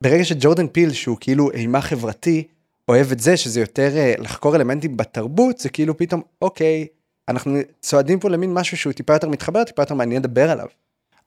ברגע 0.00 0.24
שג'ורדן 0.24 0.66
פיל 0.66 0.92
שהוא 0.92 1.16
כאילו 1.20 1.50
אימה 1.50 1.80
חברתי 1.80 2.42
אוהב 2.88 3.12
את 3.12 3.20
זה 3.20 3.36
שזה 3.36 3.60
יותר 3.60 3.96
אה, 3.96 4.14
לחקור 4.18 4.56
אלמנטים 4.56 4.96
בתרבות 4.96 5.58
זה 5.58 5.68
כאילו 5.68 5.96
פתאום 5.96 6.22
אוקיי 6.42 6.86
אנחנו 7.28 7.58
צועדים 7.80 8.20
פה 8.20 8.30
למין 8.30 8.54
משהו 8.54 8.76
שהוא 8.76 8.92
טיפה 8.92 9.12
יותר 9.12 9.28
מתחבר 9.28 9.64
טיפה 9.64 9.82
יותר 9.82 9.94
מעניין 9.94 10.22
לדבר 10.22 10.50
עליו. 10.50 10.66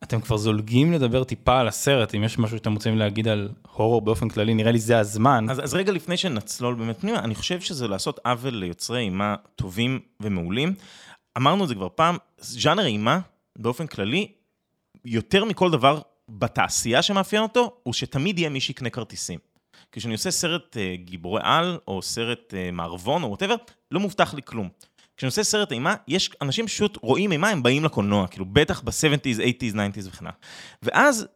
אתם 0.04 0.22
כבר 0.22 0.38
זולגים 0.38 0.94
לדבר 0.94 1.24
טיפה 1.24 1.60
על 1.60 1.68
הסרט, 1.68 2.16
אם 2.16 2.24
יש 2.24 2.40
משהו 2.40 2.58
שאתם 2.58 2.74
רוצים 2.74 2.98
להגיד 2.98 3.28
על 3.28 3.50
הורור 3.72 4.02
באופן 4.02 4.30
כללי, 4.30 4.54
נראה 4.54 4.72
לי 4.72 4.80
זה 4.80 5.00
הזמן. 5.00 5.46
אז, 5.50 5.64
אז 5.64 5.74
רגע 5.74 5.92
לפני 5.92 6.18
שנצלול 6.18 6.76
באמת 6.76 7.00
פנימה, 7.00 7.20
אני 7.20 7.36
חושב 7.36 7.62
שזה 7.62 7.88
לעשות 7.88 8.20
עוול 8.26 8.54
ליוצרי 8.54 9.00
אימה 9.00 9.36
טובים 9.56 10.00
ומעולים. 10.20 10.74
אמרנו 11.38 11.64
את 11.64 11.70
זה 11.70 11.76
כבר 11.76 11.88
פעם, 11.96 12.18
ז'אנר 12.38 12.86
אימה, 12.86 13.20
באופן 13.58 13.88
כללי, 13.88 14.32
יותר 15.06 15.46
מכל 15.46 15.72
דבר 15.72 16.02
בתעשייה 16.30 17.02
שמאפיין 17.02 17.42
אותו, 17.42 17.74
הוא 17.84 17.94
שתמיד 17.94 18.40
יהיה 18.40 18.50
מי 18.50 18.60
שיקנה 18.60 18.90
כרטיסים. 18.90 19.40
כשאני 19.92 20.14
עושה 20.14 20.32
סרט 20.32 20.78
אה, 20.78 20.96
גיבורי 20.96 21.42
על, 21.44 21.78
או 21.88 22.02
סרט 22.02 22.54
אה, 22.54 22.72
מערבון, 22.72 23.24
או 23.24 23.30
ווטאבר, 23.30 23.56
לא 23.92 24.00
מובטח 24.00 24.34
לי 24.34 24.42
כלום. 24.46 24.70
כשאני 25.20 25.28
עושה 25.28 25.44
סרט 25.44 25.72
אימה, 25.72 25.96
יש 26.08 26.32
אנשים 26.42 26.68
פשוט 26.68 26.98
רואים 27.02 27.32
אימה, 27.32 27.50
הם 27.50 27.64
באים 27.64 27.86
לקולנוע, 27.86 28.28
כאילו 28.28 28.46
בטח 28.46 28.82
ב-70's, 28.82 29.40
80's, 29.40 29.76
90's 29.76 30.08
וכן 30.08 30.26
הלאה. 30.26 30.36
ואז 30.84 31.28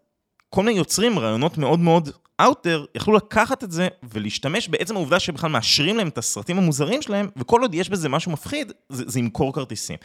כל 0.49 0.63
מיני 0.63 0.77
יוצרים 0.77 1.19
רעיונות 1.19 1.57
מאוד 1.57 1.79
מאוד 1.79 2.09
אאוטר, 2.41 2.85
יכלו 2.95 3.13
לקחת 3.13 3.63
את 3.63 3.71
זה 3.71 3.87
ולהשתמש 4.03 4.67
בעצם 4.67 4.95
העובדה 4.95 5.19
שבכלל 5.19 5.49
מאשרים 5.49 5.97
להם 5.97 6.07
את 6.07 6.17
הסרטים 6.17 6.57
המוזרים 6.57 7.01
שלהם, 7.01 7.29
וכל 7.37 7.61
עוד 7.61 7.75
יש 7.75 7.89
בזה 7.89 8.09
משהו 8.09 8.31
מפחיד, 8.31 8.71
זה, 8.89 9.19
ימכור 9.19 9.53
כרטיסים. 9.53 9.97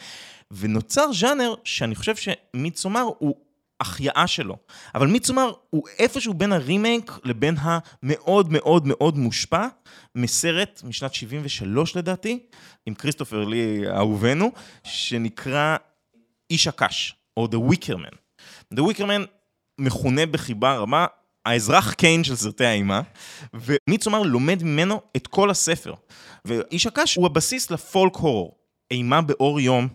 ונוצר 0.51 1.13
ז'אנר 1.13 1.53
שאני 1.63 1.95
חושב 1.95 2.13
שמיצומר 2.15 3.03
הוא 3.17 3.35
החייאה 3.81 4.27
שלו. 4.27 4.57
אבל 4.95 5.07
מיצומר 5.07 5.51
הוא 5.69 5.87
איפשהו 5.99 6.33
בין 6.33 6.51
הרימייק 6.51 7.11
לבין 7.23 7.55
המאוד 7.59 8.47
מאוד 8.51 8.87
מאוד 8.87 9.17
מושפע 9.17 9.67
מסרט 10.15 10.81
משנת 10.83 11.13
73 11.13 11.95
לדעתי, 11.95 12.39
עם 12.85 12.93
כריסטופר 12.93 13.45
לי 13.45 13.83
אהובנו, 13.97 14.51
שנקרא 14.83 15.77
איש 16.49 16.67
הקש, 16.67 17.15
או 17.37 17.47
The 17.51 17.73
Wicker 17.73 17.95
Man. 17.95 18.15
The 18.73 18.79
Wicker 18.79 19.03
Man 19.03 19.27
מכונה 19.79 20.25
בחיבה 20.25 20.77
רבה 20.77 21.05
האזרח 21.45 21.93
קיין 21.93 22.23
של 22.23 22.35
סרטי 22.35 22.65
האימה, 22.65 23.01
ומיצומר 23.53 24.21
לומד 24.21 24.63
ממנו 24.63 25.01
את 25.15 25.27
כל 25.27 25.49
הספר. 25.49 25.93
ואיש 26.45 26.87
הקש 26.87 27.15
הוא 27.15 27.25
הבסיס 27.25 27.71
לפולק 27.71 28.15
הורור, 28.15 28.57
אימה 28.91 29.21
באור 29.21 29.59
יום. 29.59 29.87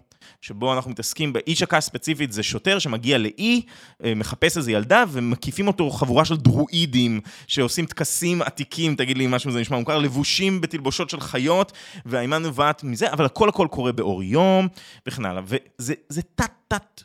שבו 0.45 0.73
אנחנו 0.73 0.91
מתעסקים 0.91 1.33
באיש 1.33 1.63
הקש 1.63 1.85
ספציפית, 1.85 2.33
זה 2.33 2.43
שוטר 2.43 2.79
שמגיע 2.79 3.19
לאי, 3.19 3.63
אה, 4.05 4.15
מחפש 4.15 4.57
איזה 4.57 4.73
ילדה, 4.73 5.05
ומקיפים 5.09 5.67
אותו 5.67 5.91
חבורה 5.91 6.25
של 6.25 6.37
דרואידים, 6.37 7.21
שעושים 7.47 7.87
טקסים 7.87 8.43
עתיקים, 8.43 8.97
תגיד 8.97 9.19
לי 9.19 9.27
אם 9.27 9.31
משהו 9.31 9.51
זה 9.53 9.61
נשמע 9.61 9.79
מוכר, 9.79 9.99
לבושים 9.99 10.61
בתלבושות 10.61 11.11
של 11.11 11.21
חיות, 11.21 11.73
והאימה 12.07 12.39
נובעת 12.39 12.85
מזה, 12.85 13.13
אבל 13.13 13.25
הכל 13.25 13.49
הכל 13.49 13.69
קורה 13.71 13.93
באור 13.93 14.23
יום, 14.23 14.69
וכן 15.07 15.25
הלאה. 15.25 15.43
וזה 15.47 16.23
תת-תת 16.35 17.03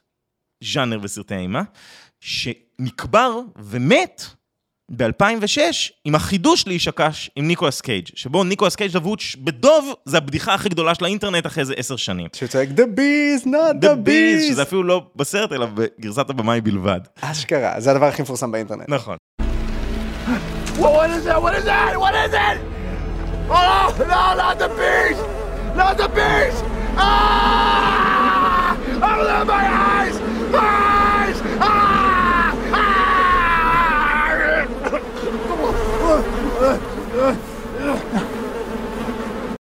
ז'אנר 0.64 1.00
בסרטי 1.00 1.36
האימה, 1.36 1.62
שנקבר 2.20 3.40
ומת 3.56 4.24
ב-2006 4.98 5.60
עם 6.06 6.16
החידוש 6.16 6.68
לאיש 6.68 6.88
הקש 6.88 7.30
עם 7.36 7.48
ניקולס 7.48 7.82
קייג', 7.82 8.08
שבו 8.16 8.44
ניקולס 8.44 8.76
קייג' 8.76 8.96
לבוש 8.98 9.36
בדוב, 9.36 9.94
זה 10.06 10.18
הבדיחה 10.18 10.54
הכי 10.54 10.70
גדולה 10.70 10.96
של 10.96 11.06
האינטרנט 11.06 11.46
אחרי 11.46 11.62
איזה 11.62 11.74
עשר 11.78 11.96
שנים. 11.96 12.28
שצועק 12.34 12.70
the 12.70 13.00
bees 13.00 13.46
not 13.46 13.86
the 13.86 14.08
Beast, 14.08 14.08
bees. 14.50 14.52
שזה 14.52 14.62
אפילו 14.62 14.84
לא 14.84 15.02
בסרט, 15.16 15.52
אלא 15.52 15.68
בגרסת 15.74 16.30
הבמאי 16.30 16.62
בלבד. 16.62 17.00
אשכרה 17.22 17.74
זה 17.78 17.92
הדבר 17.92 18.06
הכי 18.06 18.22
מפורסם 18.22 18.52
באינטרנט. 18.52 18.90
נכון. 18.90 19.18
What 20.80 21.10
is 21.18 21.26
that? 21.26 21.42
What 21.44 21.54
is 21.60 21.66
that? 21.66 21.94
What 22.04 22.16
is 22.26 22.34
it? 22.34 22.58
Oh, 23.52 23.88
no, 24.14 24.24
not 24.44 24.56
the 24.64 24.70
beast! 24.80 25.22
Not 25.76 25.98
the 25.98 26.10
beast! 26.18 26.64
Ah! 26.98 28.78
Open 29.10 29.48
my 29.48 29.66
eyes! 29.94 30.16
Ah! 30.54 30.89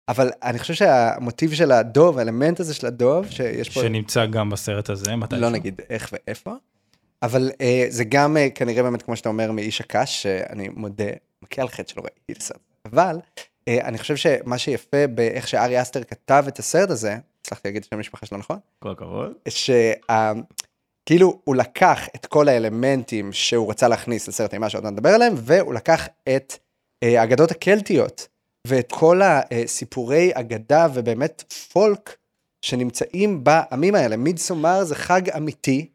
אבל 0.09 0.31
אני 0.43 0.59
חושב 0.59 0.75
שהמוטיב 0.75 1.55
של 1.55 1.73
הדוב, 1.73 2.19
האלמנט 2.19 2.61
הזה 2.61 2.75
של 2.75 2.87
הדוב, 2.87 3.31
שיש 3.31 3.69
פה... 3.69 3.81
שנמצא 3.81 4.27
גם 4.27 4.51
בסרט 4.51 4.91
הזה, 4.91 5.17
מתי 5.17 5.37
לא 5.37 5.51
נגיד 5.51 5.81
איך 5.91 6.11
ואיפה, 6.13 6.53
אבל 7.23 7.51
אה, 7.61 7.87
זה 7.89 8.05
גם 8.05 8.37
אה, 8.37 8.49
כנראה 8.55 8.83
באמת, 8.83 9.03
כמו 9.03 9.17
שאתה 9.17 9.29
אומר, 9.29 9.53
מאיש 9.53 9.81
הקש, 9.81 10.23
שאני 10.23 10.69
מודה, 10.69 11.11
מכה 11.43 11.63
על 11.63 11.69
חטא 11.69 11.93
שלא 11.93 12.03
ראיתי 12.03 12.33
את 12.33 12.37
הסרט. 12.37 12.61
אבל 12.85 13.17
אה, 13.69 13.89
אני 13.89 13.99
חושב 13.99 14.17
שמה 14.17 14.59
שיפה 14.59 15.07
באיך 15.07 15.49
שארי 15.49 15.83
אסטר 15.83 16.05
כתב 16.05 16.45
את 16.49 16.59
הסרט 16.59 16.91
הזה, 16.91 17.17
הצלחתי 17.41 17.69
להגיד 17.69 17.83
את 17.83 17.89
שם 17.89 17.97
המשפחה 17.97 18.27
שלו 18.27 18.39
נכון? 18.39 18.59
כל 18.79 18.91
הכבוד. 18.91 19.33
שכאילו 19.49 21.41
הוא 21.45 21.57
לקח 21.57 22.09
את 22.17 22.27
כל 22.27 22.49
האלמנטים 22.49 23.33
שהוא 23.33 23.71
רצה 23.71 23.89
להכניס 23.89 24.29
לסרט 24.29 24.55
אימה 24.55 24.69
שעוד 24.69 24.87
נדבר 24.87 25.09
עליהם, 25.09 25.33
והוא 25.37 25.75
לקח 25.75 26.09
את 26.37 26.55
אה, 27.03 27.21
האגדות 27.21 27.51
הקלטיות 27.51 28.29
ואת 28.67 28.93
כל 28.93 29.21
הסיפורי 29.25 30.31
אגדה 30.35 30.87
ובאמת 30.95 31.53
פולק 31.73 32.17
שנמצאים 32.63 33.45
בעמים 33.45 33.95
האלה. 33.95 34.17
מידסומר 34.17 34.85
זה 34.85 34.95
חג 34.95 35.31
אמיתי 35.31 35.89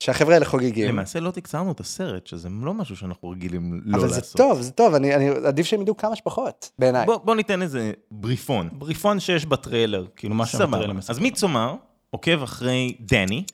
שהחבר'ה 0.00 0.34
האלה 0.34 0.44
חוגגים. 0.44 0.88
למעשה 0.88 1.20
לא 1.20 1.30
תקצרנו 1.30 1.72
את 1.72 1.80
הסרט, 1.80 2.26
שזה 2.26 2.48
לא 2.62 2.74
משהו 2.74 2.96
שאנחנו 2.96 3.30
רגילים 3.30 3.80
לא 3.84 3.98
אבל 3.98 4.06
לעשות. 4.06 4.24
זה 4.24 4.32
טוב, 4.32 4.60
זה 4.60 4.70
טוב, 4.70 4.94
אני, 4.94 5.14
אני 5.14 5.28
עדיף 5.28 5.66
שהם 5.66 5.80
ידעו 5.80 5.96
כמה 5.96 6.16
שפחות, 6.16 6.70
בעיניי. 6.78 7.06
בוא, 7.06 7.16
בוא 7.16 7.34
ניתן 7.34 7.62
איזה 7.62 7.92
בריפון. 8.10 8.68
בריפון 8.72 9.20
שיש 9.20 9.46
בטריילר, 9.46 10.06
כאילו 10.16 10.34
מה. 10.34 10.46
שהטריילר 10.46 10.92
מספר. 10.92 11.12
אז 11.12 11.18
מידסומר 11.18 11.74
עוקב 12.10 12.42
אחרי 12.42 12.96
דני. 13.00 13.44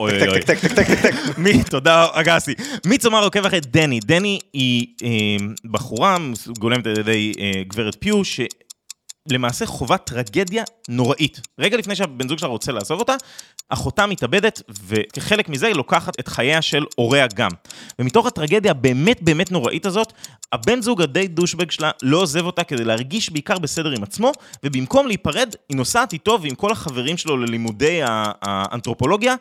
אוי 0.00 0.20
טק, 0.20 0.28
אוי 0.28 0.42
טק, 0.42 0.58
טק, 0.58 0.74
טק, 0.74 0.86
טק, 0.86 1.02
טק. 1.02 1.38
מי, 1.38 1.64
תודה 1.64 2.06
אגסי. 2.12 2.54
מידסומר 2.86 3.24
עוקב 3.24 3.46
אחרי 3.46 3.60
דני. 3.60 4.00
דני 4.00 4.38
היא 4.52 4.86
אה, 5.04 5.46
בחורה 5.70 6.16
גולמת 6.58 6.86
על 6.86 6.98
ידי 6.98 7.32
אה, 7.40 7.62
גברת 7.68 7.96
פיו, 8.00 8.24
שלמעשה 9.28 9.66
חווה 9.66 9.98
טרגדיה 9.98 10.64
נוראית. 10.88 11.40
רגע 11.58 11.76
לפני 11.76 11.96
שהבן 11.96 12.28
זוג 12.28 12.38
שלה 12.38 12.48
רוצה 12.48 12.72
לעזוב 12.72 13.00
אותה, 13.00 13.14
אחותה 13.68 14.06
מתאבדת, 14.06 14.62
וכחלק 14.86 15.48
מזה 15.48 15.66
היא 15.66 15.74
לוקחת 15.74 16.20
את 16.20 16.28
חייה 16.28 16.62
של 16.62 16.84
הוריה 16.96 17.26
גם. 17.34 17.50
ומתוך 17.98 18.26
הטרגדיה 18.26 18.70
הבאמת 18.70 19.22
באמת 19.22 19.52
נוראית 19.52 19.86
הזאת, 19.86 20.12
הבן 20.52 20.82
זוג 20.82 21.02
הדי 21.02 21.28
דושבג 21.28 21.70
שלה 21.70 21.90
לא 22.02 22.18
עוזב 22.18 22.46
אותה 22.46 22.64
כדי 22.64 22.84
להרגיש 22.84 23.30
בעיקר 23.30 23.58
בסדר 23.58 23.90
עם 23.90 24.02
עצמו, 24.02 24.32
ובמקום 24.64 25.06
להיפרד, 25.06 25.54
היא 25.68 25.76
נוסעת 25.76 26.12
איתו 26.12 26.38
ועם 26.42 26.54
כל 26.54 26.72
החברים 26.72 27.16
שלו 27.16 27.36
ללימודי 27.36 28.00
האנתרופולוגיה, 28.42 29.34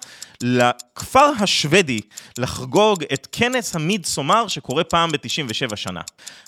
לכפר 0.44 1.32
השוודי, 1.40 2.00
לחגוג 2.38 3.04
את 3.14 3.28
כנס 3.32 3.76
המיד 3.76 4.06
סומר 4.06 4.48
שקורה 4.48 4.84
פעם 4.84 5.12
ב-97 5.12 5.76
שנה. 5.76 6.02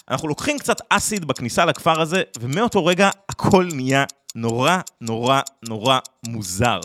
אנחנו 0.09 0.27
לוקחים 0.27 0.59
קצת 0.59 0.81
אסיד 0.89 1.25
בכניסה 1.25 1.65
לכפר 1.65 2.01
הזה, 2.01 2.23
ומאותו 2.39 2.85
רגע 2.85 3.09
הכל 3.29 3.67
נהיה 3.75 4.05
נורא 4.35 4.77
נורא 5.01 5.41
נורא 5.69 5.99
מוזר. 6.27 6.79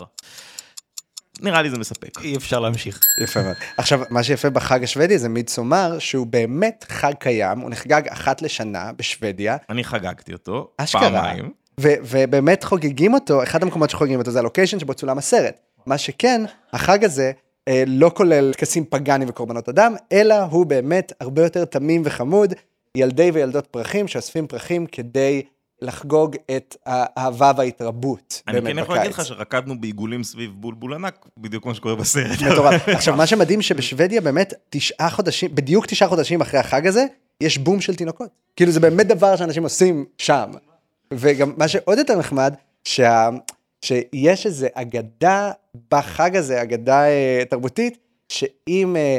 נראה 1.41 1.61
לי 1.61 1.69
זה 1.69 1.77
מספק. 1.77 2.21
אי 2.21 2.35
אפשר 2.35 2.59
להמשיך. 2.59 2.99
יפה 3.23 3.41
מאוד. 3.41 3.55
עכשיו, 3.77 4.01
מה 4.09 4.23
שיפה 4.23 4.49
בחג 4.49 4.83
השוודי 4.83 5.17
זה 5.17 5.29
מידסומר, 5.29 5.99
שהוא 5.99 6.27
באמת 6.27 6.85
חג 6.89 7.13
קיים, 7.19 7.59
הוא 7.59 7.69
נחגג 7.69 8.01
אחת 8.07 8.41
לשנה 8.41 8.91
בשוודיה, 8.97 9.57
אני 9.69 9.83
חגגתי 9.83 10.33
אותו 10.33 10.71
אשכרה. 10.77 11.01
פעמיים. 11.01 11.51
ו- 11.79 11.93
ובאמת 12.03 12.63
חוגגים 12.63 13.13
אותו, 13.13 13.43
אחד 13.43 13.63
המקומות 13.63 13.89
שחוגגים 13.89 14.19
אותו 14.19 14.31
זה 14.31 14.39
הלוקיישן 14.39 14.79
שבו 14.79 14.93
צולם 14.93 15.17
הסרט. 15.17 15.59
מה 15.85 15.97
שכן, 15.97 16.41
החג 16.73 17.03
הזה 17.03 17.31
אה, 17.67 17.83
לא 17.87 18.11
כולל 18.15 18.53
טקסים 18.53 18.85
פגאנים 18.85 19.29
וקורבנות 19.29 19.69
אדם, 19.69 19.95
אלא 20.11 20.35
הוא 20.35 20.65
באמת 20.65 21.13
הרבה 21.19 21.43
יותר 21.43 21.65
תמים 21.65 22.01
וחמוד, 22.05 22.53
ילדי 22.95 23.31
וילדות 23.33 23.67
פרחים 23.67 24.07
שאוספים 24.07 24.47
פרחים 24.47 24.85
כדי 24.85 25.41
לחגוג 25.81 26.35
את 26.55 26.75
האהבה 26.85 27.51
וההתרבות. 27.57 28.41
אני 28.47 28.61
כן 28.61 28.77
יכול 28.77 28.95
להגיד. 28.95 29.11
לך 29.11 29.25
שרקדנו 29.25 29.81
בעיגולים 29.81 30.23
סביב 30.23 30.51
בולבול 30.53 30.93
ענק, 30.93 31.25
בדיוק 31.37 31.63
כמו 31.63 31.75
שקורה 31.75 31.95
בסרט. 31.95 32.41
מטורף. 32.51 32.87
עכשיו, 32.97 33.15
מה 33.15 33.27
שמדהים 33.27 33.61
שבשוודיה 33.61 34.21
באמת 34.21 34.53
תשעה 34.69 35.09
חודשים, 35.09 35.55
בדיוק 35.55 35.85
תשעה 35.85 36.09
חודשים 36.09 36.41
אחרי 36.41 36.59
החג 36.59 36.87
הזה, 36.87 37.05
יש 37.41 37.57
בום 37.57 37.81
של 37.81 37.95
תינוקות. 37.95 38.29
כאילו 38.55 38.71
זה 38.71 38.79
באמת 38.79 39.07
דבר 39.07 39.35
שאנשים 39.35 39.63
עושים 39.63 40.05
שם. 40.17 40.51
וגם 41.13 41.53
מה 41.57 41.67
שעוד 41.67 41.97
יותר 41.97 42.15
נחמד, 42.15 42.53
שה... 42.83 43.29
שיש 43.81 44.45
איזו 44.45 44.67
אגדה 44.73 45.51
בחג 45.91 46.35
הזה, 46.35 46.61
אגדה 46.61 47.03
אה, 47.07 47.43
תרבותית, 47.49 47.97
שאם 48.29 48.95
אה, 48.95 49.17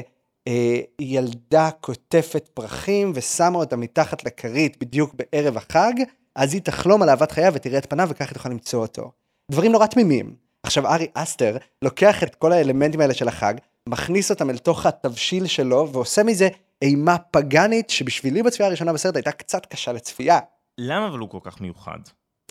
אה, 0.49 0.81
ילדה 1.00 1.71
קוטפת 1.81 2.49
פרחים 2.55 3.12
ושמה 3.14 3.59
אותה 3.59 3.76
מתחת 3.76 4.25
לכרית 4.25 4.76
בדיוק 4.81 5.14
בערב 5.14 5.57
החג, 5.57 5.93
אז 6.40 6.54
היא 6.54 6.62
תחלום 6.62 7.02
על 7.02 7.09
אהבת 7.09 7.32
חייה 7.32 7.50
ותראה 7.54 7.78
את 7.78 7.90
פניו 7.90 8.09
וכך 8.11 8.26
היא 8.26 8.35
תוכל 8.35 8.49
למצוא 8.49 8.82
אותו. 8.82 9.12
דברים 9.50 9.73
נורא 9.73 9.87
תמימים. 9.87 10.35
עכשיו 10.62 10.87
ארי 10.87 11.06
אסטר 11.14 11.56
לוקח 11.82 12.23
את 12.23 12.35
כל 12.35 12.52
האלמנטים 12.52 13.00
האלה 13.00 13.14
של 13.14 13.28
החג, 13.28 13.54
מכניס 13.88 14.30
אותם 14.30 14.50
אל 14.50 14.59
תוך 14.59 14.87
התבשיל 14.87 15.47
שלו 15.47 15.88
ועושה 15.92 16.23
מזה 16.23 16.49
אימה 16.82 17.18
פגאנית 17.18 17.90
שבשבילי 17.90 18.42
בצפייה 18.42 18.68
הראשונה 18.68 18.92
בסרט 18.92 19.16
הייתה 19.16 19.32
קצת 19.32 19.66
קשה 19.66 19.92
לצפייה. 19.92 20.38
למה 20.78 21.09
אבל 21.09 21.18
הוא 21.18 21.28
כל 21.28 21.38
כך 21.42 21.61
מיוחד? 21.61 21.99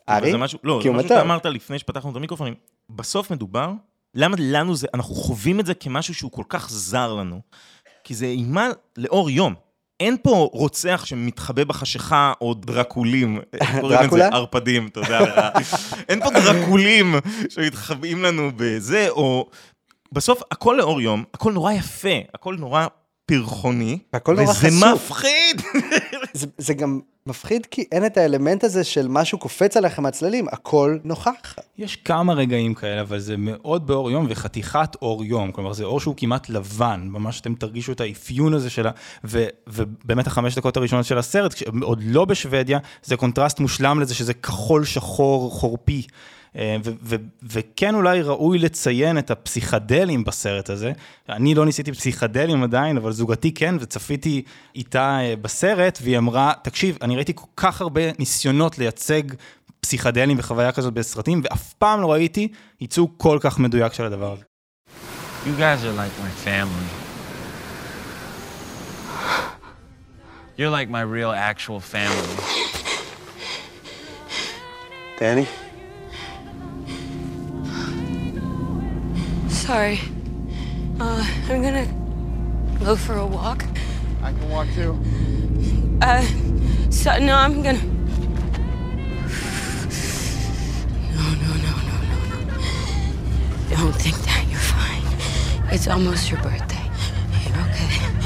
ארי? 0.09 0.31
זה 0.31 0.37
משהו, 0.37 0.59
לא, 0.63 0.79
כי 0.81 0.83
זה 0.83 0.89
הוא 0.89 0.97
משהו. 0.97 1.09
שאתה 1.09 1.21
אמרת 1.21 1.45
לפני 1.45 1.79
שפתחנו 1.79 2.11
את 2.11 2.15
המיקרופונים. 2.15 2.53
בסוף 2.89 3.31
מדובר, 3.31 3.71
למה 4.15 4.35
לנו 4.39 4.75
זה, 4.75 4.87
אנחנו 4.93 5.15
חווים 5.15 5.59
את 5.59 5.65
זה 5.65 5.73
כמשהו 5.73 6.13
שהוא 6.13 6.31
כל 6.31 6.43
כך 6.49 6.69
זר 6.69 7.13
לנו. 7.13 7.41
כי 8.03 8.15
זה 8.15 8.25
אימה 8.25 8.69
לאור 8.97 9.29
יום. 9.29 9.53
אין 9.99 10.17
פה 10.23 10.49
רוצח 10.53 11.05
שמתחבא 11.05 11.63
בחשיכה 11.63 12.33
או 12.41 12.53
דרקולים. 12.53 13.39
איך 13.53 13.71
קוראים 13.81 13.85
לזה? 13.85 14.03
דרקולה? 14.03 14.27
ערפדים, 14.27 14.89
תודה 14.89 15.19
לך. 15.19 15.39
אין 16.09 16.19
פה 16.23 16.29
דרקולים 16.29 17.15
שמתחבאים 17.49 18.23
לנו 18.23 18.51
בזה, 18.55 19.09
או... 19.09 19.49
בסוף 20.11 20.41
הכל 20.51 20.75
לאור 20.77 21.01
יום, 21.01 21.23
הכל 21.33 21.51
נורא 21.53 21.71
יפה, 21.71 22.17
הכל 22.33 22.55
נורא 22.59 22.87
פרחוני. 23.29 23.99
וזה. 24.67 24.93
מפחיד! 24.93 25.61
זה, 26.33 26.47
זה 26.57 26.73
גם 26.73 26.99
מפחיד 27.25 27.65
כי 27.65 27.85
אין 27.91 28.05
את 28.05 28.17
האלמנט 28.17 28.63
הזה 28.63 28.83
של 28.83 29.07
משהו 29.07 29.37
קופץ 29.37 29.77
עליך 29.77 29.99
מהצללים, 29.99 30.47
הכל 30.51 30.97
נוכח. 31.03 31.55
יש 31.77 31.95
כמה 31.95 32.33
רגעים 32.33 32.73
כאלה, 32.73 33.01
אבל 33.01 33.19
זה 33.19 33.35
מאוד 33.37 33.87
באור 33.87 34.11
יום 34.11 34.25
וחתיכת 34.29 34.95
אור 35.01 35.25
יום. 35.25 35.51
כלומר, 35.51 35.73
זה 35.73 35.83
אור 35.83 35.99
שהוא 35.99 36.15
כמעט 36.17 36.49
לבן, 36.49 37.07
ממש 37.11 37.41
אתם 37.41 37.55
תרגישו 37.55 37.91
את 37.91 38.01
האפיון 38.01 38.53
הזה 38.53 38.69
שלה, 38.69 38.91
ו, 39.23 39.45
ובאמת 39.67 40.27
החמש 40.27 40.55
דקות 40.55 40.77
הראשונות 40.77 41.05
של 41.05 41.17
הסרט, 41.17 41.53
עוד 41.81 41.99
לא 42.03 42.25
בשוודיה, 42.25 42.79
זה 43.03 43.17
קונטרסט 43.17 43.59
מושלם 43.59 43.99
לזה 43.99 44.15
שזה 44.15 44.33
כחול 44.33 44.85
שחור 44.85 45.51
חורפי. 45.51 46.01
אה, 46.55 46.77
ו- 46.85 46.91
ו- 47.03 47.15
וכן 47.43 47.95
אולי 47.95 48.21
ראוי 48.21 48.59
לציין 48.59 49.17
את 49.17 49.31
הפסיכדלים 49.31 50.23
בסרט 50.23 50.69
הזה. 50.69 50.91
אני 51.29 51.55
לא 51.55 51.65
ניסיתי 51.65 51.91
פסיכדלים 51.91 52.63
עדיין, 52.63 52.97
אבל 52.97 53.11
זוגתי 53.11 53.53
כן, 53.53 53.75
וצפיתי 53.79 54.41
איתה 54.75 55.19
אה, 55.21 55.35
בסרט, 55.41 55.99
והיא 56.01 56.17
אמרה, 56.17 56.53
תקשיב, 56.63 56.97
אני 57.01 57.15
ראיתי 57.15 57.33
כל 57.35 57.47
כך 57.55 57.81
הרבה 57.81 58.01
ניסיונות 58.19 58.77
לייצג 58.77 59.21
פסיכדלים 59.81 60.39
וחוויה 60.39 60.71
כזאת 60.71 60.93
בסרטים, 60.93 61.41
ואף 61.43 61.73
פעם 61.73 62.01
לא 62.01 62.11
ראיתי 62.11 62.47
ייצוג 62.81 63.11
כל 63.17 63.37
כך 63.41 63.59
מדויק 63.59 63.93
של 63.93 64.03
הדבר 64.05 64.33
הזה. 64.33 64.43
You 65.45 65.55
guys 65.57 65.83
are 65.83 65.95
like 65.95 66.15
my 66.25 66.47
family. 66.47 66.89
You're 70.57 70.69
like 70.79 70.89
my 70.89 71.03
real 71.17 71.31
actual 71.31 71.79
family. 71.79 72.35
Danny? 75.19 75.45
Sorry. 79.69 79.99
Uh, 80.99 81.23
I'm 81.47 81.61
gonna 81.61 81.85
go 82.83 82.95
for 82.95 83.13
a 83.13 83.23
walk. 83.27 83.63
I 84.23 84.31
can 84.31 84.49
walk 84.49 84.67
too. 84.73 84.97
Uh, 86.01 86.25
so, 86.89 87.15
no, 87.19 87.35
I'm 87.35 87.61
gonna. 87.61 87.77
No, 91.13 91.25
no, 91.43 91.51
no, 91.65 91.73
no, 91.85 91.97
no, 92.09 92.17
no. 92.47 92.57
Don't 93.69 93.93
think 93.93 94.17
that. 94.25 94.43
You're 94.49 94.57
fine. 94.57 95.03
It's 95.71 95.87
almost 95.87 96.31
your 96.31 96.41
birthday. 96.41 96.89
You're 97.45 97.61
okay. 97.69 98.18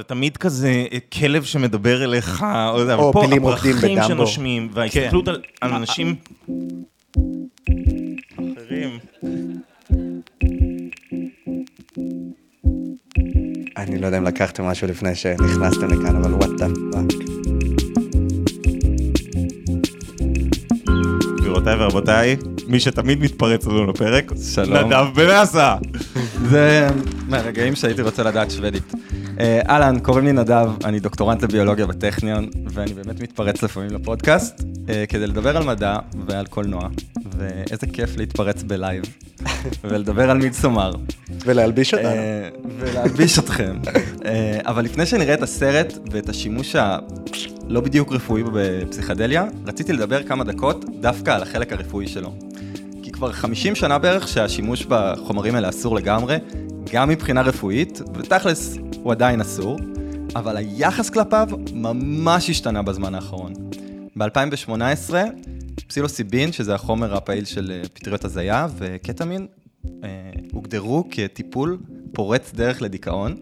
זה 0.00 0.04
תמיד 0.04 0.36
כזה 0.36 0.84
אה, 0.92 0.98
כלב 1.18 1.44
שמדבר 1.44 2.04
אליך, 2.04 2.44
או, 2.72 2.84
זה, 2.84 2.94
או 2.94 3.12
פה 3.12 3.20
פילים 3.20 3.42
רוקדים 3.42 3.76
הפרחים 3.76 3.96
בדמבו. 3.96 4.08
שנושמים, 4.08 4.68
וההסתכלות 4.72 5.28
על, 5.28 5.42
על 5.60 5.72
אנשים 5.72 6.16
אחרים. 8.34 8.98
אני 13.76 13.98
לא 13.98 14.06
יודע 14.06 14.18
אם 14.18 14.24
לקחתם 14.24 14.64
משהו 14.64 14.88
לפני 14.88 15.14
שנכנסתם 15.14 15.86
לכאן, 15.86 16.16
אבל 16.16 16.34
what 16.34 16.50
the 16.58 16.66
fuck. 16.92 17.18
גבירותיי 21.36 21.74
ורבותיי, 21.78 22.36
מי 22.66 22.80
שתמיד 22.80 23.20
מתפרץ 23.20 23.66
לנו 23.66 23.86
לפרק, 23.86 24.32
שלום. 24.54 24.76
נדב 24.76 25.06
בנאסה. 25.14 25.76
זה 26.50 26.88
מהרגעים 27.28 27.74
שהייתי 27.74 28.02
רוצה 28.02 28.22
לדעת 28.22 28.50
שוודית. 28.50 28.92
אה, 29.40 29.60
אהלן, 29.68 29.98
קוראים 29.98 30.24
לי 30.24 30.32
נדב, 30.32 30.70
אני 30.84 31.00
דוקטורנט 31.00 31.42
לביולוגיה 31.42 31.86
בטכניון, 31.86 32.50
ואני 32.70 32.94
באמת 32.94 33.20
מתפרץ 33.20 33.62
לפעמים 33.62 33.90
לפודקאסט, 33.90 34.62
אה, 34.88 35.04
כדי 35.08 35.26
לדבר 35.26 35.56
על 35.56 35.64
מדע 35.64 35.98
ועל 36.26 36.46
קולנוע, 36.46 36.88
ואיזה 37.38 37.86
כיף 37.92 38.16
להתפרץ 38.16 38.62
בלייב, 38.62 39.04
ולדבר 39.84 40.30
על 40.30 40.38
מידסומר. 40.38 40.92
ולהלביש 41.44 41.94
אותנו. 41.94 42.08
אה, 42.08 42.48
ולהלביש 42.78 43.38
אתכם. 43.38 43.78
אבל 44.66 44.84
לפני 44.84 45.06
שנראה 45.06 45.34
את 45.34 45.42
הסרט 45.42 45.98
ואת 46.10 46.28
השימוש 46.28 46.76
הלא 46.76 47.80
בדיוק 47.80 48.12
רפואי 48.12 48.42
בפסיכדליה, 48.52 49.44
רציתי 49.66 49.92
לדבר 49.92 50.22
כמה 50.22 50.44
דקות 50.44 50.84
דווקא 51.00 51.30
על 51.30 51.42
החלק 51.42 51.72
הרפואי 51.72 52.08
שלו. 52.08 52.34
כי 53.02 53.12
כבר 53.12 53.32
50 53.32 53.74
שנה 53.74 53.98
בערך 53.98 54.28
שהשימוש 54.28 54.86
בחומרים 54.88 55.54
האלה 55.54 55.68
אסור 55.68 55.96
לגמרי, 55.96 56.36
גם 56.92 57.08
מבחינה 57.08 57.42
רפואית, 57.42 58.00
ותכלס 58.14 58.78
הוא 59.02 59.12
עדיין 59.12 59.40
אסור, 59.40 59.78
אבל 60.36 60.56
היחס 60.56 61.10
כלפיו 61.10 61.48
ממש 61.74 62.50
השתנה 62.50 62.82
בזמן 62.82 63.14
האחרון. 63.14 63.52
ב-2018, 64.16 65.14
פסילוסיבין, 65.88 66.52
שזה 66.52 66.74
החומר 66.74 67.16
הפעיל 67.16 67.44
של 67.44 67.72
אה, 67.74 67.88
פטריות 67.88 68.24
הזיה, 68.24 68.66
וקטמין, 68.78 69.46
אה, 70.04 70.08
הוגדרו 70.52 71.04
כטיפול 71.10 71.78
פורץ 72.12 72.52
דרך 72.54 72.82
לדיכאון, 72.82 73.36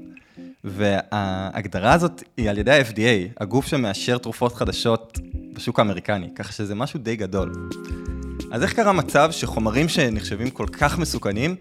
וההגדרה 0.65 1.93
הזאת 1.93 2.23
היא 2.37 2.51
על 2.51 2.59
ידי 2.59 2.73
ה-FDA, 2.73 3.41
הגוף 3.41 3.67
שמאשר 3.67 4.19
תרופות 4.19 4.55
חדשות 4.55 5.19
בשוק 5.53 5.79
האמריקני, 5.79 6.35
ככה 6.35 6.53
שזה 6.53 6.75
משהו 6.75 7.01
די 7.01 7.17
גדול. 7.17 7.69
אז 8.53 8.63
איך 8.63 8.73
קרה 8.73 8.93
מצב 8.93 9.29
שחומרים 9.31 9.89
שנחשבים 9.89 10.51
כל 10.51 10.67
כך 10.73 10.99
מסוכנים, 10.99 11.57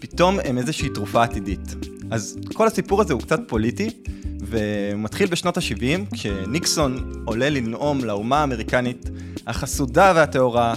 פתאום 0.00 0.38
הם 0.44 0.58
איזושהי 0.58 0.88
תרופה 0.88 1.22
עתידית? 1.22 1.74
אז 2.12 2.38
כל 2.54 2.66
הסיפור 2.66 3.00
הזה 3.00 3.12
הוא 3.12 3.22
קצת 3.22 3.40
פוליטי, 3.46 3.90
ומתחיל 4.40 5.26
בשנות 5.26 5.56
ה-70, 5.56 6.14
כשניקסון 6.14 7.12
עולה 7.24 7.50
לנאום 7.50 8.04
לאומה 8.04 8.40
האמריקנית 8.40 9.10
החסודה 9.46 10.12
והטהורה 10.16 10.74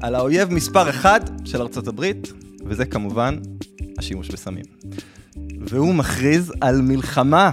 על 0.00 0.14
האויב 0.14 0.52
מספר 0.52 0.90
אחד 0.90 1.20
של 1.44 1.62
ארצות 1.62 1.88
הברית, 1.88 2.32
וזה 2.66 2.84
כמובן 2.84 3.38
השימוש 3.98 4.28
בסמים. 4.28 4.64
והוא 5.60 5.94
מכריז 5.94 6.52
על 6.60 6.82
מלחמה, 6.82 7.50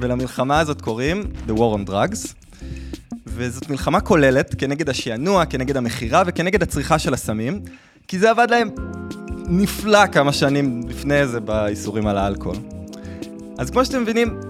ולמלחמה 0.00 0.60
הזאת 0.60 0.80
קוראים 0.80 1.22
The 1.48 1.50
War 1.50 1.76
on 1.78 1.90
Drugs, 1.90 2.34
וזאת 3.26 3.70
מלחמה 3.70 4.00
כוללת 4.00 4.54
כנגד 4.58 4.88
השענוע, 4.88 5.44
כנגד 5.44 5.76
המכירה 5.76 6.22
וכנגד 6.26 6.62
הצריכה 6.62 6.98
של 6.98 7.14
הסמים, 7.14 7.62
כי 8.08 8.18
זה 8.18 8.30
עבד 8.30 8.46
להם 8.50 8.68
נפלא 9.48 10.06
כמה 10.06 10.32
שנים 10.32 10.82
לפני 10.88 11.26
זה 11.26 11.40
באיסורים 11.40 12.06
על 12.06 12.18
האלכוהול. 12.18 12.56
אז 13.58 13.70
כמו 13.70 13.84
שאתם 13.84 14.02
מבינים, 14.02 14.40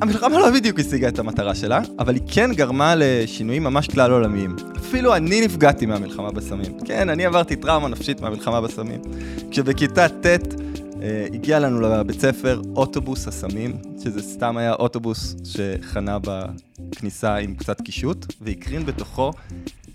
המלחמה 0.00 0.38
לא 0.38 0.50
בדיוק 0.50 0.80
השיגה 0.80 1.08
את 1.08 1.18
המטרה 1.18 1.54
שלה, 1.54 1.80
אבל 1.98 2.14
היא 2.14 2.22
כן 2.28 2.50
גרמה 2.54 2.94
לשינויים 2.96 3.64
ממש 3.64 3.88
כלל 3.88 4.12
עולמיים. 4.12 4.56
אפילו 4.76 5.16
אני 5.16 5.40
נפגעתי 5.40 5.86
מהמלחמה 5.86 6.32
בסמים. 6.32 6.78
כן, 6.84 7.08
אני 7.08 7.26
עברתי 7.26 7.56
טראומה 7.56 7.88
נפשית 7.88 8.20
מהמלחמה 8.20 8.60
בסמים. 8.60 9.00
כשבכיתה 9.50 10.08
ט' 10.08 10.26
אה, 10.26 11.26
הגיע 11.32 11.58
לנו 11.58 11.80
לבית 11.80 12.20
ספר 12.20 12.62
אוטובוס 12.76 13.28
הסמים, 13.28 13.76
שזה 14.04 14.22
סתם 14.22 14.56
היה 14.56 14.72
אוטובוס 14.72 15.36
שחנה 15.44 16.18
בכניסה 16.18 17.36
עם 17.36 17.54
קצת 17.54 17.80
קישוט, 17.80 18.26
והקרין 18.40 18.86
בתוכו 18.86 19.32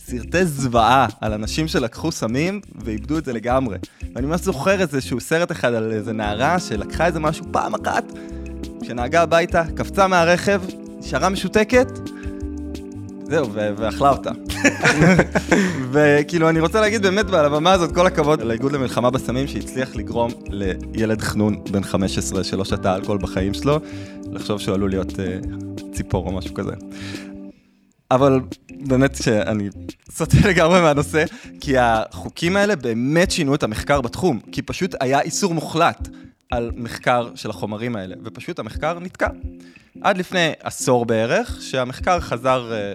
סרטי 0.06 0.46
זוועה 0.46 1.08
על 1.22 1.34
אנשים 1.34 1.68
שלקחו 1.68 2.12
סמים 2.12 2.62
ואיבדו 2.76 3.18
את 3.18 3.26
זה 3.26 3.34
לגמרי. 3.34 3.78
ואני 4.16 4.28
ממש 4.28 4.42
זוכר 4.42 4.82
איזשהו 4.82 5.20
סרט 5.20 5.52
אחד 5.52 5.74
על 5.74 5.92
איזה 5.92 6.14
נערה 6.14 6.60
שלקחה 6.60 7.06
איזה 7.06 7.20
משהו 7.20 7.46
פעם 7.52 7.74
אחת, 7.76 8.04
כשנהגה 8.82 9.22
הביתה, 9.22 9.64
קפצה 9.76 10.08
מהרכב, 10.08 10.62
נשארה 11.00 11.30
משותקת, 11.30 11.88
זהו, 13.24 13.54
ואכלה 13.54 14.10
אותה. 14.10 14.32
וכאילו, 15.92 16.50
אני 16.50 16.60
רוצה 16.60 16.82
להגיד 16.82 17.02
באמת 17.02 17.34
על 17.34 17.46
הבמה 17.46 17.72
הזאת, 17.72 17.92
כל 17.92 18.08
הכבוד 18.08 18.42
לאיגוד 18.42 18.72
למלחמה 18.72 19.10
בסמים, 19.10 19.48
שהצליח 19.48 19.96
לגרום 19.96 20.32
לילד 20.50 21.22
חנון 21.22 21.64
בן 21.72 21.84
15 21.84 22.44
שלא 22.44 22.66
שתה 22.66 22.96
אלכוהול 22.96 23.18
בחיים 23.22 23.54
שלו, 23.54 23.80
לחשוב 24.32 24.60
שהוא 24.60 24.76
עלול 24.76 24.90
להיות 24.90 25.10
uh, 25.10 25.94
ציפור 25.94 26.28
או 26.28 26.32
משהו 26.32 26.54
כזה. 26.54 26.72
אבל 28.12 28.40
באמת 28.70 29.16
שאני 29.16 29.70
סוטה 30.12 30.38
לגמרי 30.50 30.82
מהנושא, 30.82 31.24
כי 31.62 31.78
החוקים 31.78 32.58
האלה 32.58 32.76
באמת 32.76 33.32
שינו 33.32 33.56
את 33.56 33.64
המחקר 33.64 34.02
בתחום, 34.02 34.40
כי 34.52 34.62
פשוט 34.62 34.96
היה 35.00 35.22
איסור 35.22 35.54
מוחלט 35.54 36.08
על 36.52 36.72
מחקר 36.76 37.30
של 37.36 37.50
החומרים 37.50 37.96
האלה, 37.96 38.16
ופשוט 38.24 38.60
המחקר 38.60 39.00
נתקע. 39.00 39.28
עד 40.02 40.18
לפני 40.18 40.52
עשור 40.64 41.06
בערך, 41.06 41.58
שהמחקר 41.62 42.20
חזר, 42.20 42.72
אה, 42.74 42.94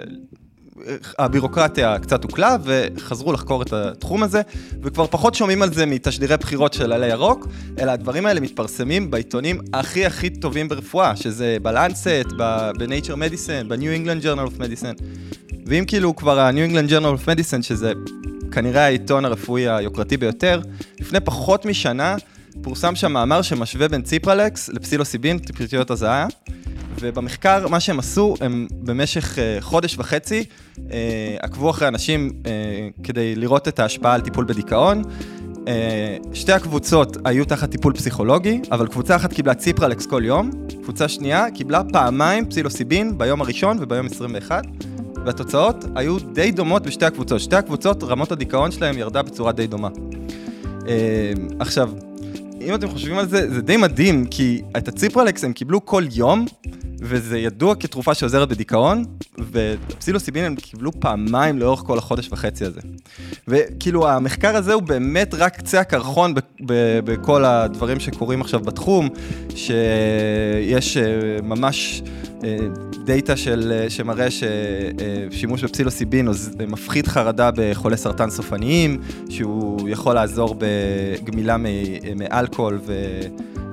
הבירוקרטיה 1.19 1.99
קצת 1.99 2.25
הוקלה, 2.25 2.57
וחזרו 2.65 3.33
לחקור 3.33 3.63
את 3.63 3.73
התחום 3.73 4.23
הזה, 4.23 4.43
וכבר 4.83 5.07
פחות 5.07 5.35
שומעים 5.35 5.63
על 5.63 5.75
זה 5.75 5.87
מתשדירי 5.87 6.37
בחירות 6.37 6.73
של 6.73 6.93
עלי 6.93 7.07
ירוק, 7.07 7.47
אלא 7.79 7.91
הדברים 7.91 8.27
האלה 8.27 8.41
מתפרסמים 8.41 9.11
בעיתונים 9.11 9.61
הכי 9.73 10.07
הכי 10.07 10.31
טובים 10.31 10.69
ברפואה, 10.69 11.17
שזה 11.17 11.57
בלנסט, 11.63 12.27
ב-Nature 12.37 13.17
Medicine, 13.17 13.69
ב-New 13.69 14.07
England 14.07 14.25
Journal 14.25 14.51
of 14.51 14.61
Medicine. 14.61 15.03
ואם 15.67 15.85
כאילו 15.87 16.17
כבר 16.17 16.41
ה-New 16.41 16.73
England 16.73 16.91
Journal 16.91 17.25
of 17.25 17.29
Medicine, 17.29 17.63
שזה 17.63 17.93
כנראה 18.53 18.85
העיתון 18.85 19.25
הרפואי 19.25 19.69
היוקרתי 19.69 20.17
ביותר, 20.17 20.61
לפני 21.01 21.21
פחות 21.21 21.67
משנה 21.67 22.17
פורסם 22.63 22.95
שם 22.95 23.13
מאמר 23.13 23.43
שמשווה 23.43 23.89
בין 23.89 24.03
ציפרלקס 24.03 24.69
לפסילוסיבין, 24.69 25.39
פטריות 25.39 25.91
הזיה, 25.91 26.27
ובמחקר, 27.01 27.69
מה 27.69 27.81
שהם 27.81 27.99
עשו, 27.99 28.35
הם 28.41 28.67
במשך 28.73 29.35
uh, 29.35 29.61
חודש 29.61 29.99
וחצי 29.99 30.45
uh, 30.77 30.81
עקבו 31.41 31.71
אחרי 31.71 31.89
אנשים 31.89 32.31
uh, 32.31 32.47
כדי 33.03 33.37
לראות 33.37 33.69
את 33.69 33.79
ההשפעה 33.79 34.15
על 34.15 34.21
טיפול 34.21 34.45
בדיכאון. 34.45 35.03
Uh, 35.55 35.69
שתי 36.33 36.53
הקבוצות 36.53 37.17
היו 37.25 37.45
תחת 37.45 37.71
טיפול 37.71 37.93
פסיכולוגי, 37.93 38.61
אבל 38.73 38.87
קבוצה 38.87 39.17
אחת 39.17 39.33
קיבלה 39.33 39.55
ציפרלקס 39.55 40.07
כל 40.07 40.23
יום, 40.25 40.51
קבוצה 40.83 41.09
שנייה 41.09 41.51
קיבלה 41.55 41.83
פעמיים 41.93 42.49
פסילוסיבין 42.51 43.19
ביום 43.19 43.41
הראשון 43.41 43.77
וביום 43.81 44.07
21, 44.07 44.65
והתוצאות 45.25 45.85
היו 45.95 46.19
די 46.19 46.51
דומות 46.51 46.87
בשתי 46.87 47.05
הקבוצות. 47.05 47.41
שתי 47.41 47.57
הקבוצות, 47.57 48.03
רמות 48.03 48.33
הדיכאון 48.33 48.71
שלהם 48.71 48.99
ירדה 48.99 49.23
בצורה 49.23 49.53
די 49.53 49.67
דומה. 49.67 49.89
Uh, 49.89 50.87
עכשיו, 51.59 51.91
אם 52.67 52.75
אתם 52.75 52.89
חושבים 52.89 53.19
על 53.19 53.29
זה, 53.29 53.55
זה 53.55 53.63
די 53.63 53.77
מדהים, 53.77 54.27
כי 54.27 54.63
את 54.77 54.89
הציפרלקס 54.89 55.45
הם 55.45 55.53
קיבלו 55.53 55.87
כל 55.87 56.05
יום, 56.13 56.47
וזה 57.01 57.39
ידוע 57.39 57.75
כתרופה 57.75 58.15
שעוזרת 58.15 58.49
בדיכאון, 58.49 59.05
ופסילוסיבין 59.39 60.45
הם 60.45 60.57
קיבלו 60.57 60.93
פעמיים 61.01 61.59
לאורך 61.59 61.81
כל 61.81 61.99
החודש 61.99 62.29
וחצי 62.33 62.65
הזה. 62.65 62.81
וכאילו, 63.49 64.09
המחקר 64.09 64.57
הזה 64.57 64.73
הוא 64.73 64.83
באמת 64.83 65.35
רק 65.35 65.57
קצה 65.57 65.81
הקרחון 65.81 66.35
בכל 67.05 67.45
הדברים 67.45 68.01
שקורים 68.01 68.41
עכשיו 68.41 68.61
בתחום, 68.61 69.09
שיש 69.55 70.97
אה, 70.97 71.03
ממש 71.43 72.03
אה, 72.45 72.57
דאטה 73.05 73.37
של, 73.37 73.73
אה, 73.73 73.91
שמראה 73.91 74.27
ששימוש 74.31 75.65
בפסילוסיבין 75.65 76.29
מפחית 76.69 77.07
חרדה 77.07 77.51
בחולי 77.57 77.97
סרטן 77.97 78.31
סופניים, 78.31 79.01
שהוא 79.29 79.89
יכול 79.89 80.15
לעזור 80.15 80.57
בגמילה 80.59 81.57
מאלכוהול 82.17 82.79
ו... 82.87 83.21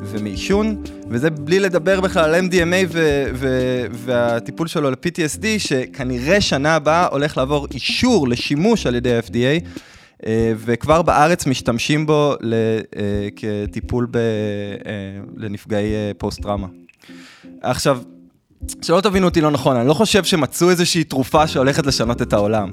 ומעישון, 0.06 0.84
וזה 1.10 1.30
בלי 1.30 1.60
לדבר 1.60 2.02
בכלל 2.02 2.36
על 2.36 2.46
MDMA 2.46 2.88
ו- 2.90 3.26
ו- 3.34 3.86
והטיפול 3.92 4.68
שלו 4.68 4.92
ל-PTSD, 4.92 5.46
שכנראה 5.58 6.42
שנה 6.42 6.76
הבאה 6.76 7.08
הולך 7.08 7.38
לעבור 7.38 7.68
אישור 7.74 8.28
לשימוש 8.28 8.86
על 8.86 8.96
ידי 8.96 9.16
ה-FDA, 9.18 9.66
אה, 10.26 10.54
וכבר 10.58 11.02
בארץ 11.02 11.48
משתמשים 11.48 12.06
בו 12.06 12.36
אה, 12.54 13.28
כטיפול 13.36 14.08
ב- 14.12 14.18
אה, 14.18 14.22
לנפגעי 15.38 15.94
פוסט-טראומה. 16.18 16.68
עכשיו, 17.62 18.00
שלא 18.82 19.02
תבינו 19.02 19.26
אותי 19.26 19.42
לא 19.42 19.52
נכון, 19.52 19.76
אני 19.76 19.88
לא 19.88 19.94
חושב 19.94 20.24
שמצאו 20.24 20.70
איזושהי 20.70 21.04
תרופה 21.04 21.48
שהולכת 21.48 21.86
לשנות 21.86 22.22
את 22.22 22.34
העולם. 22.34 22.70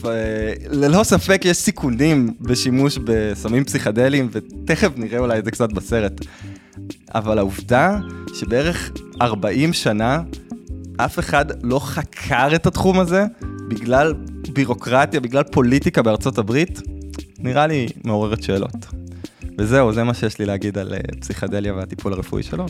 וללא 0.00 1.02
ספק 1.02 1.42
יש 1.44 1.56
סיכונים 1.56 2.34
בשימוש 2.40 2.98
בסמים 3.04 3.64
פסיכדליים, 3.64 4.28
ותכף 4.32 4.90
נראה 4.96 5.18
אולי 5.18 5.38
את 5.38 5.44
זה 5.44 5.50
קצת 5.50 5.72
בסרט. 5.72 6.20
אבל 7.14 7.38
העובדה 7.38 7.98
שבערך 8.34 8.90
40 9.22 9.72
שנה 9.72 10.22
אף 10.96 11.18
אחד 11.18 11.44
לא 11.62 11.78
חקר 11.78 12.48
את 12.54 12.66
התחום 12.66 13.00
הזה 13.00 13.24
בגלל 13.68 14.14
בירוקרטיה, 14.52 15.20
בגלל 15.20 15.42
פוליטיקה 15.42 16.02
בארצות 16.02 16.38
הברית, 16.38 16.80
נראה 17.38 17.66
לי 17.66 17.86
מעוררת 18.04 18.42
שאלות. 18.42 18.86
וזהו, 19.58 19.92
זה 19.92 20.04
מה 20.04 20.14
שיש 20.14 20.38
לי 20.38 20.46
להגיד 20.46 20.78
על 20.78 20.94
פסיכדליה 21.20 21.74
והטיפול 21.74 22.12
הרפואי 22.12 22.42
שלו, 22.42 22.66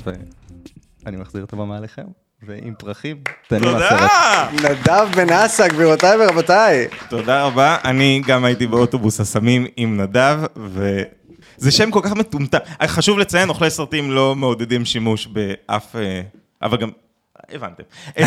ואני 1.05 1.17
מחזיר 1.17 1.45
את 1.45 1.53
הבמה 1.53 1.79
אליכם, 1.79 2.03
ועם 2.47 2.75
פרחים, 2.79 3.17
תהנו 3.49 3.65
תודה! 3.65 3.79
מהסרט. 3.79 4.71
נדב 4.71 5.09
בן 5.17 5.33
אסא, 5.33 5.69
גבירותיי 5.69 6.17
ורבותיי. 6.21 6.89
תודה 7.09 7.45
רבה, 7.45 7.77
אני 7.85 8.23
גם 8.27 8.45
הייתי 8.45 8.67
באוטובוס 8.67 9.21
הסמים 9.21 9.67
עם 9.77 10.01
נדב, 10.01 10.39
וזה 10.57 11.71
שם 11.71 11.91
כל 11.91 12.01
כך 12.03 12.13
מטומטם. 12.13 12.59
חשוב 12.87 13.19
לציין, 13.19 13.49
אוכלי 13.49 13.71
סרטים 13.71 14.11
לא 14.11 14.37
מעודדים 14.37 14.85
שימוש 14.85 15.27
באף... 15.27 15.97
אה, 15.97 16.21
אבל 16.63 16.77
גם... 16.77 16.91
הבנתם. 17.49 17.83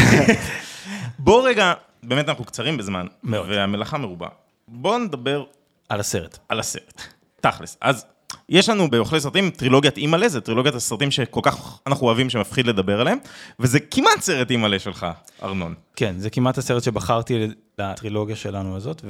בואו 1.20 1.44
רגע, 1.44 1.74
באמת 2.04 2.30
אנחנו 2.30 2.46
קצרים 2.46 2.78
בזמן, 2.78 3.08
מאוד. 3.24 3.50
והמלאכה 3.50 3.98
מרובה. 3.98 4.28
בואו 4.68 4.98
נדבר 4.98 5.44
על 5.90 6.00
הסרט. 6.00 6.38
על 6.50 6.60
הסרט. 6.60 7.02
תכלס. 7.42 7.78
אז 7.82 8.06
יש 8.50 8.70
לנו 8.70 8.90
באוכלי 8.90 9.20
סרטים 9.20 9.50
טרילוגיית 9.50 9.98
אימא'לה, 9.98 10.30
זה 10.30 10.42
טרילוגיית 10.42 10.76
הסרטים 10.76 11.12
שכל 11.12 11.40
כך 11.44 11.80
אנחנו 11.88 12.08
אוהבים 12.08 12.30
שמפחיד 12.30 12.68
לדבר 12.68 13.02
עליהם, 13.02 13.18
וזה 13.60 13.80
כמעט 13.80 14.22
סרט 14.22 14.52
אימא'לה 14.52 14.80
שלך, 14.80 15.06
ארנון. 15.44 15.74
כן, 15.96 16.16
זה 16.18 16.30
כמעט 16.30 16.58
הסרט 16.58 16.84
שבחרתי 16.84 17.48
לטרילוגיה 17.80 18.36
שלנו 18.36 18.76
הזאת, 18.76 19.02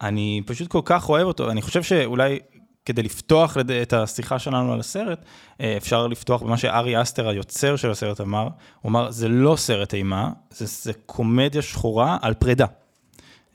ואני 0.00 0.42
פשוט 0.46 0.68
כל 0.68 0.80
כך 0.84 1.08
אוהב 1.08 1.26
אותו, 1.26 1.50
אני 1.50 1.62
חושב 1.62 1.82
שאולי 1.82 2.38
כדי 2.84 3.02
לפתוח 3.02 3.56
את 3.82 3.92
השיחה 3.92 4.38
שלנו 4.38 4.72
על 4.72 4.80
הסרט, 4.80 5.24
אה, 5.60 5.76
אפשר 5.76 6.06
לפתוח 6.06 6.42
במה 6.42 6.56
שארי 6.56 7.02
אסטר, 7.02 7.28
היוצר 7.28 7.76
של 7.76 7.90
הסרט, 7.90 8.20
אמר. 8.20 8.48
הוא 8.80 8.90
אמר, 8.90 9.10
זה 9.10 9.28
לא 9.28 9.56
סרט 9.56 9.94
אימה, 9.94 10.30
זה, 10.50 10.66
זה 10.66 10.92
קומדיה 11.06 11.62
שחורה 11.62 12.18
על 12.22 12.34
פרידה. 12.34 12.66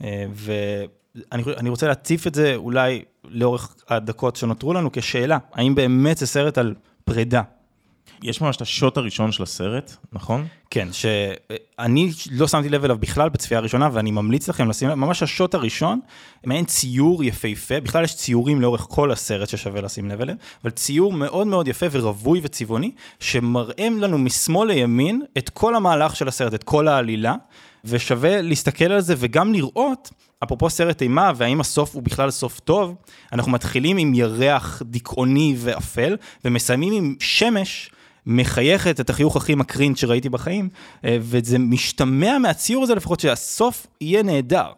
אה, 0.03 0.25
ואני 1.31 1.43
אני 1.57 1.69
רוצה 1.69 1.87
להציף 1.87 2.27
את 2.27 2.35
זה 2.35 2.55
אולי 2.55 3.03
לאורך 3.23 3.75
הדקות 3.89 4.35
שנותרו 4.35 4.73
לנו 4.73 4.89
כשאלה, 4.93 5.37
האם 5.53 5.75
באמת 5.75 6.17
זה 6.17 6.27
סרט 6.27 6.57
על 6.57 6.75
פרידה? 7.05 7.41
יש 8.23 8.41
ממש 8.41 8.55
את 8.55 8.61
השוט 8.61 8.97
הראשון 8.97 9.31
של 9.31 9.43
הסרט, 9.43 9.95
נכון? 10.13 10.47
כן, 10.69 10.87
שאני 10.91 12.11
לא 12.31 12.47
שמתי 12.47 12.69
לב 12.69 12.83
אליו 12.83 12.97
בכלל 12.97 13.29
בצפייה 13.29 13.59
הראשונה, 13.59 13.89
ואני 13.93 14.11
ממליץ 14.11 14.49
לכם 14.49 14.69
לשים 14.69 14.89
לב, 14.89 14.95
ממש 14.95 15.23
השוט 15.23 15.55
הראשון, 15.55 15.99
מעין 16.45 16.65
ציור 16.65 17.23
יפהפה, 17.23 17.79
בכלל 17.79 18.03
יש 18.03 18.15
ציורים 18.15 18.61
לאורך 18.61 18.81
כל 18.89 19.11
הסרט 19.11 19.49
ששווה 19.49 19.81
לשים 19.81 20.09
לב 20.09 20.21
אליהם, 20.21 20.37
אבל 20.63 20.71
ציור 20.71 21.13
מאוד 21.13 21.47
מאוד 21.47 21.67
יפה 21.67 21.85
ורווי 21.91 22.39
וצבעוני, 22.43 22.91
שמראים 23.19 24.01
לנו 24.01 24.17
משמאל 24.17 24.67
לימין 24.67 25.21
את 25.37 25.49
כל 25.49 25.75
המהלך 25.75 26.15
של 26.15 26.27
הסרט, 26.27 26.53
את 26.53 26.63
כל 26.63 26.87
העלילה, 26.87 27.35
ושווה 27.87 28.41
להסתכל 28.41 28.91
על 28.91 29.01
זה 29.01 29.13
וגם 29.17 29.53
לראות, 29.53 30.09
אפרופו 30.43 30.69
סרט 30.69 31.01
אימה, 31.01 31.31
והאם 31.35 31.61
הסוף 31.61 31.95
הוא 31.95 32.03
בכלל 32.03 32.31
סוף 32.31 32.59
טוב, 32.59 32.95
אנחנו 33.33 33.51
מתחילים 33.51 33.97
עם 33.97 34.13
ירח 34.13 34.81
דיכאוני 34.85 35.55
ואפל, 35.57 36.17
ומסיימים 36.45 36.93
עם 36.93 37.15
שמש. 37.19 37.91
מחייכת 38.29 38.99
את 38.99 39.09
החיוך 39.09 39.35
הכי 39.35 39.55
מקרין 39.55 39.95
שראיתי 39.95 40.29
בחיים, 40.29 40.69
אה, 41.05 41.17
וזה 41.21 41.57
משתמע 41.59 42.37
מהציור 42.37 42.83
הזה 42.83 42.95
לפחות 42.95 43.19
שהסוף 43.19 43.87
יהיה 44.01 44.23
נהדר. 44.23 44.71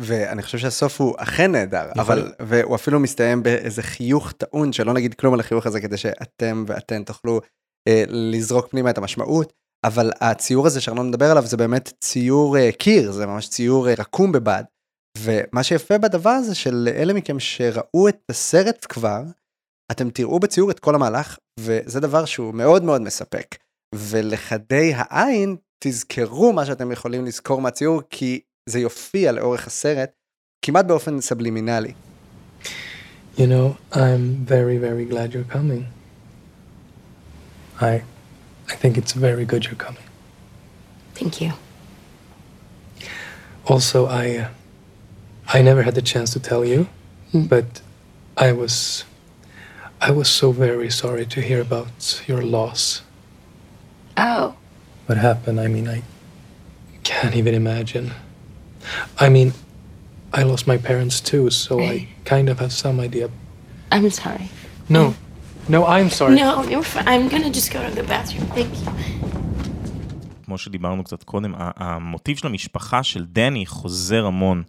ואני 0.00 0.42
חושב 0.42 0.58
שהסוף 0.58 1.00
הוא 1.00 1.14
אכן 1.18 1.52
נהדר, 1.52 1.88
יכול 1.90 2.00
אבל. 2.00 2.32
והוא 2.40 2.74
אפילו 2.74 3.00
מסתיים 3.00 3.42
באיזה 3.42 3.82
חיוך 3.82 4.32
טעון, 4.32 4.72
שלא 4.72 4.92
נגיד 4.92 5.14
כלום 5.14 5.34
על 5.34 5.40
החיוך 5.40 5.66
הזה, 5.66 5.80
כדי 5.80 5.96
שאתם 5.96 6.64
ואתן 6.66 7.04
תוכלו 7.04 7.40
אה, 7.88 8.04
לזרוק 8.08 8.66
פנימה 8.68 8.90
את 8.90 8.98
המשמעות, 8.98 9.52
אבל 9.86 10.10
הציור 10.20 10.66
הזה 10.66 10.80
שארנון 10.80 11.08
מדבר 11.08 11.30
עליו 11.30 11.46
זה 11.46 11.56
באמת 11.56 11.92
ציור 12.00 12.58
אה, 12.58 12.72
קיר, 12.72 13.12
זה 13.12 13.26
ממש 13.26 13.48
ציור 13.48 13.88
אה, 13.88 13.94
רקום 13.98 14.32
בבד. 14.32 14.64
ומה 15.18 15.62
שיפה 15.62 15.98
בדבר 15.98 16.30
הזה 16.30 16.54
של 16.54 16.88
אלה 16.96 17.12
מכם 17.12 17.40
שראו 17.40 18.08
את 18.08 18.16
הסרט 18.30 18.86
כבר, 18.88 19.22
אתם 19.90 20.10
תראו 20.10 20.40
בציור 20.40 20.70
את 20.70 20.80
כל 20.80 20.94
המהלך, 20.94 21.38
וזה 21.60 22.00
דבר 22.00 22.24
שהוא 22.24 22.54
מאוד 22.54 22.84
מאוד 22.84 23.02
מספק. 23.02 23.56
ולחדי 23.94 24.92
העין, 24.96 25.56
תזכרו 25.84 26.52
מה 26.52 26.66
שאתם 26.66 26.92
יכולים 26.92 27.24
לזכור 27.24 27.60
מהציור, 27.60 28.02
כי 28.10 28.40
זה 28.68 28.78
יופיע 28.78 29.32
לאורך 29.32 29.66
הסרט, 29.66 30.10
כמעט 30.62 30.84
באופן 30.84 31.20
סבלימינלי. 31.20 31.92
You 33.38 33.46
know, 33.46 33.76
I'm 33.92 34.44
very, 34.48 34.78
very 34.78 35.04
glad 35.04 35.34
you're 35.34 35.52
coming. 35.56 35.84
I, 37.80 38.00
I 38.68 38.74
think 38.74 38.98
it's 38.98 39.12
very 39.12 39.44
good 39.44 39.64
you're 39.66 39.74
coming. 39.74 40.02
Thank 41.14 41.40
you. 41.40 41.52
Also, 43.66 44.06
I, 44.06 44.36
uh, 44.36 44.48
I 45.48 45.62
never 45.62 45.82
had 45.82 45.94
the 45.94 46.02
chance 46.02 46.32
to 46.32 46.40
tell 46.40 46.64
you, 46.64 46.88
but 47.32 47.80
I 48.36 48.52
was, 48.52 49.04
I 50.00 50.10
was 50.10 50.28
so 50.28 50.52
very 50.52 50.90
sorry 50.90 51.26
to 51.26 51.40
hear 51.40 51.60
about 51.60 52.22
your 52.26 52.42
loss. 52.42 53.02
Oh, 54.16 54.54
What 55.06 55.18
happened? 55.18 55.60
I 55.60 55.68
mean, 55.68 55.88
I 55.88 56.02
can't 57.02 57.34
even 57.34 57.54
imagine. 57.54 58.12
I 59.18 59.28
mean, 59.28 59.52
I 60.32 60.42
lost 60.42 60.66
my 60.66 60.76
parents 60.76 61.20
too, 61.20 61.50
so 61.50 61.80
I 61.80 62.08
kind 62.24 62.48
of 62.48 62.58
have 62.60 62.72
some 62.72 63.00
idea. 63.00 63.30
I'm 63.90 64.10
sorry. 64.10 64.48
No, 64.88 65.14
no, 65.68 65.80
I'm 65.86 66.10
sorry. 66.18 66.34
No, 66.40 66.62
you're 66.70 66.82
fine. 66.94 67.06
I'm 67.12 67.28
gonna 67.32 67.50
just 67.50 67.70
go 67.72 67.80
to 67.88 67.92
the 68.00 68.04
bathroom. 68.12 68.46
Thank 68.54 68.72
you. 68.86 68.90
כמו 70.44 70.58
שדיברנו 70.58 71.04
קצת 71.04 71.22
קודם, 71.24 71.54
המוטיב 71.56 72.36
של 72.36 72.46
המשפחה 72.46 73.02
של 73.02 73.24
דני 73.24 73.66
חוזר 73.66 74.26
המון. 74.26 74.62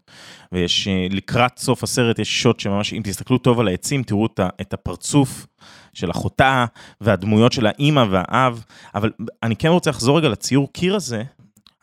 ויש, 0.51 0.87
אה, 0.87 1.07
לקראת 1.11 1.57
סוף 1.57 1.83
הסרט 1.83 2.19
יש 2.19 2.41
שוט 2.41 2.59
שממש, 2.59 2.93
אם 2.93 3.01
תסתכלו 3.03 3.37
טוב 3.37 3.59
על 3.59 3.67
העצים, 3.67 4.03
תראו 4.03 4.25
את 4.61 4.73
הפרצוף 4.73 5.45
של 5.93 6.11
אחותה, 6.11 6.65
והדמויות 7.01 7.51
של 7.51 7.65
האימא 7.65 8.05
והאב, 8.11 8.63
אבל 8.95 9.11
אני 9.43 9.55
כן 9.55 9.67
רוצה 9.69 9.89
לחזור 9.89 10.17
רגע 10.17 10.29
לציור 10.29 10.73
קיר 10.73 10.95
הזה. 10.95 11.23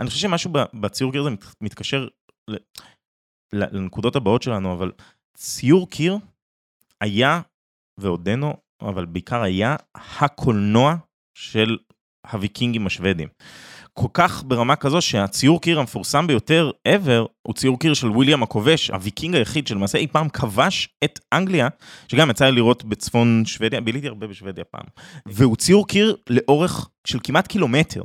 אני 0.01 0.09
חושב 0.09 0.21
שמשהו 0.21 0.51
בציור 0.75 1.13
קיר 1.13 1.21
הזה 1.21 1.31
מת- 1.31 1.45
מתקשר 1.61 2.09
לנקודות 3.53 4.17
הבאות 4.17 4.43
שלנו, 4.43 4.73
אבל 4.73 4.93
ציור 5.37 5.91
קיר 5.91 6.19
היה, 7.01 7.41
ועודנו, 7.99 8.55
אבל 8.89 9.05
בעיקר 9.05 9.43
היה 9.43 9.77
הקולנוע 9.95 10.95
של 11.35 11.77
הוויקינגים 12.33 12.87
השוודים. 12.87 13.29
כל 13.99 14.09
כך 14.15 14.43
ברמה 14.47 14.77
כזו 14.77 15.01
שהציור 15.01 15.61
קיר 15.61 15.81
המפורסם 15.81 16.27
ביותר 16.27 16.71
ever 16.89 17.29
הוא 17.43 17.55
ציור 17.55 17.79
קיר 17.79 17.95
של 17.95 18.11
וויליאם 18.11 18.43
הכובש, 18.43 18.91
הוויקינג 18.91 19.35
היחיד 19.35 19.67
שלמעשה 19.67 19.99
אי 19.99 20.07
פעם 20.07 20.29
כבש 20.29 20.89
את 21.05 21.21
אנגליה, 21.33 21.69
שגם 22.09 22.31
יצא 22.31 22.45
לי 22.45 22.53
לראות 22.53 22.85
בצפון 22.85 23.43
שוודיה, 23.47 23.81
ביליתי 23.81 24.09
הרבה 24.09 24.27
בשוודיה 24.27 24.65
פעם. 24.65 24.85
והוא 25.27 25.57
ציור 25.57 25.89
קיר 25.89 26.17
לאורך 26.31 26.89
של 27.07 27.19
כמעט 27.23 27.47
קילומטר, 27.47 28.03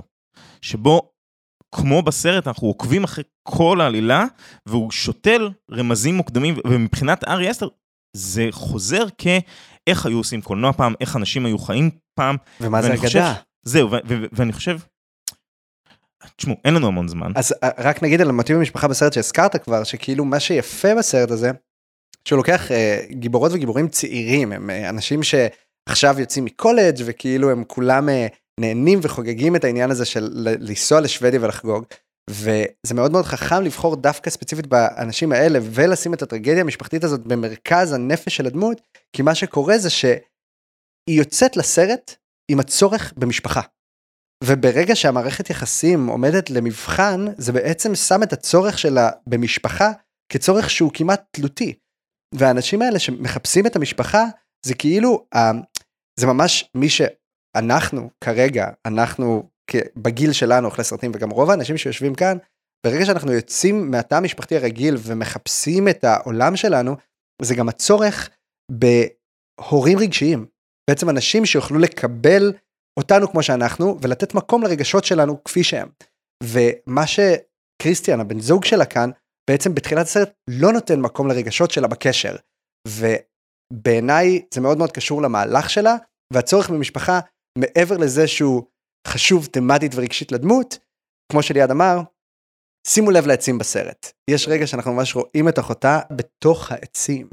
שבו 0.61 1.11
כמו 1.75 2.01
בסרט 2.01 2.47
אנחנו 2.47 2.67
עוקבים 2.67 3.03
אחרי 3.03 3.23
כל 3.43 3.81
העלילה, 3.81 4.25
והוא 4.65 4.91
שותל 4.91 5.49
רמזים 5.71 6.15
מוקדמים, 6.15 6.55
ומבחינת 6.67 7.23
ארי 7.23 7.51
אסטר 7.51 7.67
זה 8.15 8.47
חוזר 8.51 9.05
כאיך 9.85 10.05
היו 10.05 10.17
עושים 10.17 10.41
קולנוע 10.41 10.71
פעם, 10.73 10.93
איך 11.01 11.15
אנשים 11.15 11.45
היו 11.45 11.57
חיים 11.57 11.89
פעם. 12.15 12.35
ומה 12.61 12.81
זה 12.81 12.97
חושב- 12.97 13.19
אגדה? 13.19 13.33
זהו, 13.63 13.91
ו- 13.91 13.95
ו- 14.07 14.25
ואני 14.31 14.53
חושב, 14.53 14.77
תשמעו, 16.35 16.55
אין 16.65 16.73
לנו 16.73 16.87
המון 16.87 17.07
זמן. 17.07 17.31
אז 17.35 17.53
אה, 17.63 17.69
רק 17.77 18.03
נגיד 18.03 18.21
על 18.21 18.31
מוטיב 18.31 18.57
המשפחה 18.57 18.87
בסרט 18.87 19.13
שהזכרת 19.13 19.55
כבר, 19.63 19.83
שכאילו 19.83 20.25
מה 20.25 20.39
שיפה 20.39 20.95
בסרט 20.95 21.31
הזה, 21.31 21.51
שהוא 22.25 22.37
לוקח 22.37 22.71
אה, 22.71 22.99
גיבורות 23.11 23.51
וגיבורים 23.53 23.87
צעירים, 23.87 24.51
הם 24.51 24.69
אה, 24.69 24.89
אנשים 24.89 25.19
שעכשיו 25.23 26.19
יוצאים 26.19 26.45
מקולג' 26.45 27.01
וכאילו 27.05 27.51
הם 27.51 27.63
כולם 27.67 28.09
אה, 28.09 28.27
נהנים 28.59 28.99
וחוגגים 29.01 29.55
את 29.55 29.63
העניין 29.63 29.91
הזה 29.91 30.05
של 30.05 30.29
לנסוע 30.59 31.01
לשוודיה 31.01 31.39
ולחגוג. 31.43 31.85
וזה 32.29 32.93
מאוד 32.95 33.11
מאוד 33.11 33.25
חכם 33.25 33.63
לבחור 33.63 33.95
דווקא 33.95 34.29
ספציפית 34.29 34.67
באנשים 34.67 35.31
האלה 35.31 35.59
ולשים 35.63 36.13
את 36.13 36.21
הטרגדיה 36.21 36.61
המשפחתית 36.61 37.03
הזאת 37.03 37.27
במרכז 37.27 37.93
הנפש 37.93 38.35
של 38.35 38.47
הדמות, 38.47 38.81
כי 39.15 39.21
מה 39.21 39.35
שקורה 39.35 39.77
זה 39.77 39.89
שהיא 39.89 40.19
יוצאת 41.07 41.57
לסרט 41.57 42.15
עם 42.51 42.59
הצורך 42.59 43.13
במשפחה. 43.17 43.61
וברגע 44.43 44.95
שהמערכת 44.95 45.49
יחסים 45.49 46.07
עומדת 46.07 46.49
למבחן, 46.49 47.25
זה 47.37 47.51
בעצם 47.51 47.95
שם 47.95 48.23
את 48.23 48.33
הצורך 48.33 48.79
שלה 48.79 49.09
במשפחה 49.27 49.91
כצורך 50.31 50.69
שהוא 50.69 50.91
כמעט 50.93 51.23
תלותי. 51.31 51.73
והאנשים 52.35 52.81
האלה 52.81 52.99
שמחפשים 52.99 53.65
את 53.65 53.75
המשפחה, 53.75 54.23
זה 54.65 54.73
כאילו, 54.73 55.25
זה 56.19 56.27
ממש 56.27 56.71
מי 56.75 56.87
שאנחנו 56.89 58.09
כרגע, 58.23 58.67
אנחנו 58.85 59.49
בגיל 59.95 60.33
שלנו, 60.33 60.67
אוכלי 60.67 60.83
סרטים, 60.83 61.11
וגם 61.15 61.29
רוב 61.29 61.49
האנשים 61.49 61.77
שיושבים 61.77 62.15
כאן, 62.15 62.37
ברגע 62.85 63.05
שאנחנו 63.05 63.31
יוצאים 63.31 63.91
מהתא 63.91 64.15
המשפחתי 64.15 64.55
הרגיל 64.55 64.95
ומחפשים 64.99 65.87
את 65.87 66.03
העולם 66.03 66.55
שלנו, 66.55 66.95
זה 67.41 67.55
גם 67.55 67.69
הצורך 67.69 68.29
בהורים 68.71 69.99
רגשיים. 69.99 70.45
בעצם 70.89 71.09
אנשים 71.09 71.45
שיוכלו 71.45 71.79
לקבל 71.79 72.53
אותנו 72.99 73.31
כמו 73.31 73.43
שאנחנו, 73.43 73.97
ולתת 74.01 74.33
מקום 74.33 74.63
לרגשות 74.63 75.05
שלנו 75.05 75.43
כפי 75.43 75.63
שהם. 75.63 75.89
ומה 76.43 77.03
שקריסטיאן, 77.07 78.19
הבן 78.19 78.39
זוג 78.39 78.65
שלה 78.65 78.85
כאן, 78.85 79.09
בעצם 79.49 79.75
בתחילת 79.75 80.05
הסרט 80.05 80.31
לא 80.49 80.73
נותן 80.73 81.01
מקום 81.01 81.27
לרגשות 81.27 81.71
שלה 81.71 81.87
בקשר. 81.87 82.35
ובעיניי 82.87 84.45
זה 84.53 84.61
מאוד 84.61 84.77
מאוד 84.77 84.91
קשור 84.91 85.21
למהלך 85.21 85.69
שלה, 85.69 85.95
והצורך 86.33 86.69
במשפחה, 86.69 87.19
מעבר 87.57 87.97
לזה 87.97 88.27
שהוא 88.27 88.63
חשוב 89.07 89.45
תמטית 89.51 89.91
ורגשית 89.95 90.31
לדמות, 90.31 90.77
כמו 91.31 91.43
שליעד 91.43 91.71
אמר, 91.71 92.01
שימו 92.87 93.11
לב 93.11 93.27
לעצים 93.27 93.57
בסרט. 93.57 94.11
יש 94.29 94.47
רגע 94.47 94.67
שאנחנו 94.67 94.93
ממש 94.93 95.15
רואים 95.15 95.49
את 95.49 95.59
אחותה 95.59 95.99
בתוך 96.11 96.71
העצים. 96.71 97.29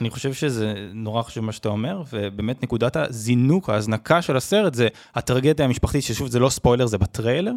אני 0.00 0.10
חושב 0.10 0.32
שזה 0.32 0.74
נורא 0.92 1.22
חשוב 1.22 1.44
מה 1.44 1.52
שאתה 1.52 1.68
אומר, 1.68 2.02
ובאמת 2.12 2.62
נקודת 2.62 2.96
הזינוק, 2.96 3.70
ההזנקה 3.70 4.22
של 4.22 4.36
הסרט 4.36 4.74
זה 4.74 4.88
הטרגדיה 5.14 5.64
המשפחתית, 5.64 6.02
ששוב 6.02 6.28
זה 6.28 6.38
לא 6.38 6.48
ספוילר, 6.48 6.86
זה 6.86 6.98
בטריילר, 6.98 7.52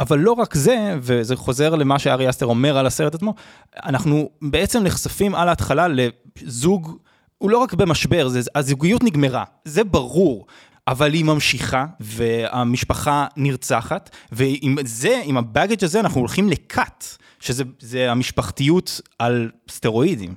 אבל 0.00 0.18
לא 0.18 0.32
רק 0.32 0.54
זה, 0.54 0.94
וזה 1.00 1.36
חוזר 1.36 1.74
למה 1.74 1.98
שארי 1.98 2.30
אסטר 2.30 2.46
אומר 2.46 2.78
על 2.78 2.86
הסרט 2.86 3.14
עצמו, 3.14 3.34
אנחנו 3.76 4.30
בעצם 4.42 4.82
נחשפים 4.82 5.34
על 5.34 5.48
ההתחלה 5.48 5.86
לזוג, 5.88 6.98
הוא 7.38 7.50
לא 7.50 7.58
רק 7.58 7.74
במשבר, 7.74 8.28
זה, 8.28 8.40
הזוגיות 8.54 9.04
נגמרה, 9.04 9.44
זה 9.64 9.84
ברור. 9.84 10.46
אבל 10.88 11.12
היא 11.12 11.24
ממשיכה, 11.24 11.86
והמשפחה 12.00 13.26
נרצחת, 13.36 14.10
ועם 14.32 14.76
זה, 14.84 15.20
עם 15.24 15.36
הבאגג' 15.36 15.84
הזה, 15.84 16.00
אנחנו 16.00 16.20
הולכים 16.20 16.48
לקאט, 16.48 17.04
שזה 17.40 18.10
המשפחתיות 18.10 19.00
על 19.18 19.50
סטרואידים. 19.70 20.34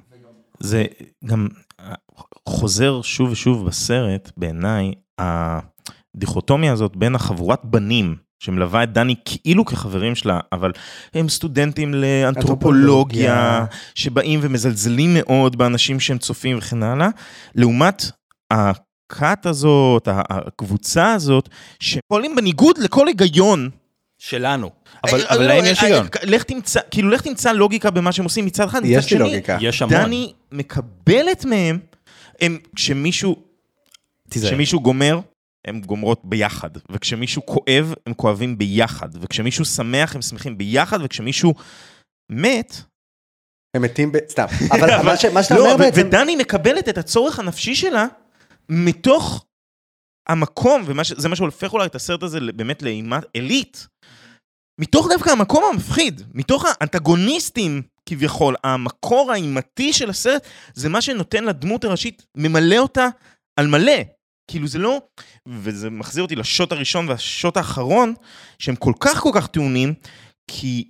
זה 0.60 0.86
גם 1.26 1.48
חוזר 2.50 3.02
שוב 3.02 3.32
ושוב 3.32 3.66
בסרט, 3.66 4.32
בעיניי, 4.38 4.92
הדיכוטומיה 5.20 6.74
הזאת 6.74 6.96
בין 6.96 7.16
החבורת 7.16 7.66
בנים 7.66 8.16
שמלווה 8.40 8.84
את 8.84 8.94
דני 8.94 9.16
כאילו 9.26 9.66
כחברים 9.66 10.16
שלה, 10.16 10.40
אבל 10.52 10.72
הם 11.14 11.30
סטודנטים 11.30 11.94
לאנתרופולוגיה, 11.94 13.66
שבאים 13.96 14.40
ומזלזלים 14.44 15.10
מאוד 15.14 15.58
באנשים 15.58 16.00
שהם 16.00 16.18
צופים 16.18 16.58
וכן 16.58 16.84
הלאה, 16.84 17.10
לעומת 17.56 18.12
הכת 19.12 19.46
הזאת, 19.46 20.08
הקבוצה 20.12 21.14
הזאת, 21.14 21.50
שפועלים 21.80 22.36
בניגוד 22.36 22.78
לכל 22.78 23.08
היגיון. 23.08 23.70
שלנו. 24.18 24.70
אבל, 25.04 25.22
אבל 25.28 25.48
להם 25.48 25.66
יש 25.66 25.84
היגיון. 25.84 26.08
לך 26.24 26.44
תמצא, 26.44 26.80
כאילו 26.92 27.10
לך 27.10 27.22
תמצא 27.22 27.52
לוגיקה 27.52 27.92
במה 27.92 28.12
שהם 28.12 28.26
עושים 28.26 28.46
מצד 28.46 28.66
אחד, 28.66 28.82
יש 28.86 29.14
לי 29.14 29.20
לוגיקה. 29.20 29.58
יש 29.62 29.82
המון. 29.82 29.96
דני 29.96 30.34
מקבלת 30.52 31.46
מהם, 31.46 31.80
הם, 32.42 32.58
כשמישהו, 32.76 33.36
כשמישהו 34.32 34.80
גומר, 34.80 35.20
הם 35.68 35.82
גומרות 35.82 36.22
ביחד, 36.24 36.70
וכשמישהו 36.90 37.46
כואב, 37.46 37.94
הם 38.06 38.14
כואבים 38.14 38.58
ביחד, 38.58 39.10
וכשמישהו 39.22 39.66
שמח, 39.66 40.16
הם 40.16 40.22
שמחים 40.22 40.58
ביחד, 40.58 41.00
וכשמישהו 41.04 41.54
מת, 42.32 42.82
הם 43.74 43.82
מתים 43.82 44.12
ב... 44.12 44.18
סתם. 44.30 44.46
אבל 44.74 45.06
מה 45.34 45.44
שאתה 45.44 45.56
לא, 45.56 45.66
אומר 45.66 45.78
בעצם... 45.78 46.02
ודני 46.08 46.36
מקבלת 46.36 46.90
את 46.90 46.98
הצורך 46.98 47.40
הנפשי 47.40 47.76
שלה 47.76 48.08
מתוך 48.72 49.46
המקום, 50.30 50.84
וזה 50.86 51.30
מה 51.30 51.36
שהופך 51.36 51.74
אולי 51.74 51.86
את 51.86 51.96
הסרט 51.96 52.24
הזה 52.24 52.40
באמת 52.56 52.82
לאימת 52.82 53.24
עילית, 53.34 53.88
מתוך 54.82 55.08
דווקא 55.10 55.30
המקום 55.30 55.64
המפחיד, 55.74 56.22
מתוך 56.34 56.66
האנטגוניסטים 56.66 57.82
כביכול, 58.10 58.56
המקור 58.64 59.32
האימתי 59.32 59.94
של 59.94 60.10
הסרט, 60.10 60.48
זה 60.74 60.90
מה 60.90 61.02
שנותן 61.02 61.44
לדמות 61.44 61.84
הראשית, 61.84 62.26
ממלא 62.38 62.78
אותה 62.78 63.08
על 63.60 63.68
מלא. 63.68 64.02
כאילו 64.52 64.68
זה 64.68 64.80
לא, 64.80 65.02
וזה 65.48 65.90
מחזיר 65.90 66.24
אותי 66.24 66.36
לשוט 66.36 66.72
הראשון 66.72 67.10
והשוט 67.10 67.58
האחרון, 67.58 68.14
שהם 68.60 68.76
כל 68.76 68.94
כך 69.00 69.20
כל 69.20 69.32
כך 69.36 69.48
טעונים, 69.48 69.94
כי 70.52 70.90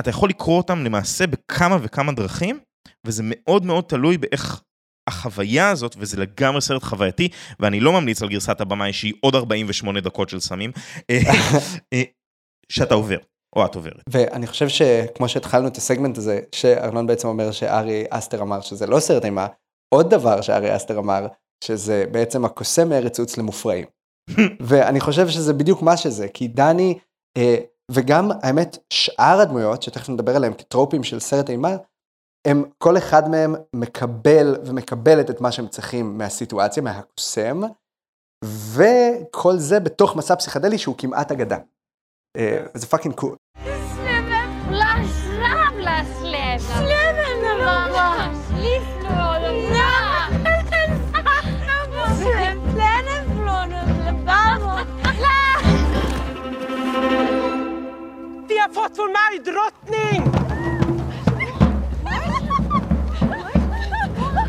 אתה 0.00 0.10
יכול 0.10 0.28
לקרוא 0.28 0.56
אותם 0.56 0.84
למעשה 0.84 1.26
בכמה 1.26 1.76
וכמה 1.82 2.12
דרכים, 2.12 2.60
וזה 3.06 3.22
מאוד 3.26 3.64
מאוד 3.64 3.84
תלוי 3.84 4.18
באיך 4.18 4.62
החוויה 5.08 5.70
הזאת, 5.70 5.96
וזה 5.98 6.20
לגמרי 6.20 6.60
סרט 6.60 6.82
חווייתי, 6.82 7.28
ואני 7.60 7.80
לא 7.80 7.92
ממליץ 7.92 8.22
על 8.22 8.28
גרסת 8.28 8.60
הבמאי 8.60 8.92
שהיא 8.92 9.12
עוד 9.20 9.34
48 9.34 10.00
דקות 10.00 10.28
של 10.28 10.40
סמים, 10.40 10.72
אה, 11.10 11.18
אה, 11.92 12.02
שאתה 12.68 12.94
עובר, 12.94 13.18
או 13.56 13.66
את 13.66 13.74
עוברת. 13.74 14.02
ואני 14.10 14.46
חושב 14.46 14.68
שכמו 14.68 15.28
שהתחלנו 15.28 15.68
את 15.68 15.76
הסגמנט 15.76 16.18
הזה, 16.18 16.40
שארנון 16.52 17.06
בעצם 17.06 17.28
אומר 17.28 17.52
שארי 17.52 18.04
אסטר 18.10 18.42
אמר 18.42 18.60
שזה 18.60 18.86
לא 18.86 19.00
סרט 19.00 19.24
אימה, 19.24 19.46
עוד 19.94 20.10
דבר 20.10 20.40
שארי 20.40 20.76
אסטר 20.76 20.98
אמר, 20.98 21.26
שזה 21.64 22.04
בעצם 22.10 22.44
הקוסם 22.44 22.88
מארץ 22.88 23.20
עוץ 23.20 23.36
למופרעים. 23.36 23.86
ואני 24.68 25.00
חושב 25.00 25.28
שזה 25.28 25.52
בדיוק 25.52 25.82
מה 25.82 25.96
שזה, 25.96 26.28
כי 26.28 26.48
דני, 26.48 26.98
אה, 27.36 27.56
וגם 27.90 28.30
האמת, 28.42 28.78
שאר 28.92 29.40
הדמויות, 29.40 29.82
שתכף 29.82 30.08
נדבר 30.08 30.36
עליהם 30.36 30.54
כטרופים 30.54 31.04
של 31.04 31.20
סרט 31.20 31.50
אימה, 31.50 31.76
הם, 32.48 32.64
כל 32.78 32.96
אחד 32.96 33.28
מהם 33.30 33.54
מקבל 33.74 34.56
ומקבלת 34.64 35.30
את 35.30 35.40
מה 35.40 35.52
שהם 35.52 35.68
צריכים 35.68 36.18
מהסיטואציה, 36.18 36.82
מהקוסם, 36.82 37.60
וכל 38.44 39.56
זה 39.56 39.80
בתוך 39.80 40.16
מסע 40.16 40.36
פסיכדלי 40.36 40.78
שהוא 40.78 40.94
כמעט 40.98 41.32
אגדה. 41.32 41.58
אה, 42.36 42.64
זה 42.74 42.86
fucking 42.86 43.14
cool. 43.14 43.36
Vi 58.50 58.56
har 58.62 58.70
fått 58.78 58.94
vår 59.00 59.10
majdrottning! 59.18 60.27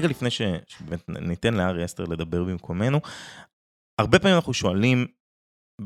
רגע 0.00 0.08
לפני 0.08 0.30
ש- 0.30 0.42
שבאמת 0.66 1.08
ניתן 1.08 1.54
לארי 1.54 1.84
אסתר 1.84 2.04
לדבר 2.04 2.44
במקומנו, 2.44 3.00
הרבה 4.00 4.18
פעמים 4.18 4.36
אנחנו 4.36 4.54
שואלים, 4.54 5.06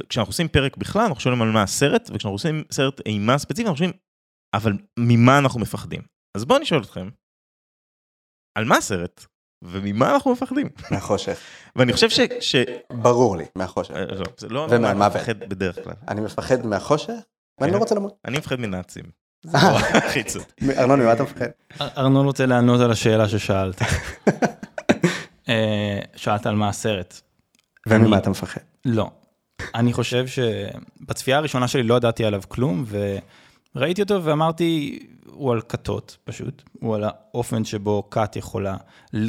כשאנחנו 0.09 0.31
עושים 0.31 0.49
פרק 0.49 0.77
בכלל, 0.77 1.03
אנחנו 1.03 1.21
שואלים 1.21 1.43
על 1.43 1.51
מה 1.51 1.63
הסרט, 1.63 2.03
וכשאנחנו 2.03 2.31
עושים 2.31 2.65
סרט 2.71 3.01
אימה 3.07 3.39
ספציפי, 3.39 3.63
אנחנו 3.69 3.77
שואלים, 3.77 3.97
אבל 4.55 4.73
ממה 4.99 5.39
אנחנו 5.39 5.61
מפחדים? 5.61 6.03
אז 6.37 6.45
בואו 6.45 6.59
אני 6.59 6.67
שואל 6.67 6.83
אתכם, 6.83 7.09
על 8.59 8.65
מה 8.65 8.77
הסרט? 8.77 9.27
וממה 9.65 10.15
אנחנו 10.15 10.33
מפחדים? 10.33 10.69
מהחושך. 10.91 11.41
ואני 11.77 11.93
חושב 11.93 12.11
ש... 12.11 12.21
ש... 12.41 12.57
ברור 13.03 13.37
לי, 13.37 13.45
מהחושך. 13.57 13.95
אה, 13.95 14.05
לא, 14.05 14.25
זה 14.37 14.49
לא... 14.49 14.67
ומהמוות. 14.71 15.13
אני 15.13 15.21
מפחד 15.21 15.39
בדרך 15.41 15.85
כלל. 15.85 15.95
אני 16.09 16.21
מפחד 16.21 16.67
מהחושך, 16.67 17.15
ואני 17.61 17.73
לא 17.73 17.79
רוצה 17.79 17.95
למות. 17.95 18.19
אני 18.25 18.39
מפחד 18.39 18.61
מנאצים. 18.61 19.05
לא. 19.45 19.59
ארנון, 20.79 21.01
ממה 21.01 21.13
אתה 21.13 21.23
מפחד? 21.23 21.47
ארנון 21.81 22.27
רוצה 22.27 22.47
לענות 22.47 22.81
על 22.81 22.91
השאלה 22.91 23.29
ששאלת. 23.29 23.83
אה, 25.49 25.99
שאלת 26.17 26.47
על 26.47 26.55
מה 26.55 26.69
הסרט. 26.69 27.21
וממה 27.89 28.19
אתה 28.19 28.31
מפחד? 28.31 28.61
לא. 28.85 29.11
אני 29.75 29.93
חושב 29.93 30.25
שבצפייה 30.27 31.37
הראשונה 31.37 31.69
שלי 31.69 31.83
לא 31.83 31.95
ידעתי 31.95 32.25
עליו 32.25 32.43
כלום, 32.49 32.85
וראיתי 33.75 34.03
אותו 34.03 34.25
ואמרתי, 34.25 34.99
הוא 35.27 35.53
על 35.53 35.61
כתות 35.69 36.17
פשוט, 36.25 36.63
הוא 36.81 36.95
על 36.95 37.05
האופן 37.05 37.65
שבו 37.65 38.11
כת 38.11 38.37
יכולה 38.37 38.77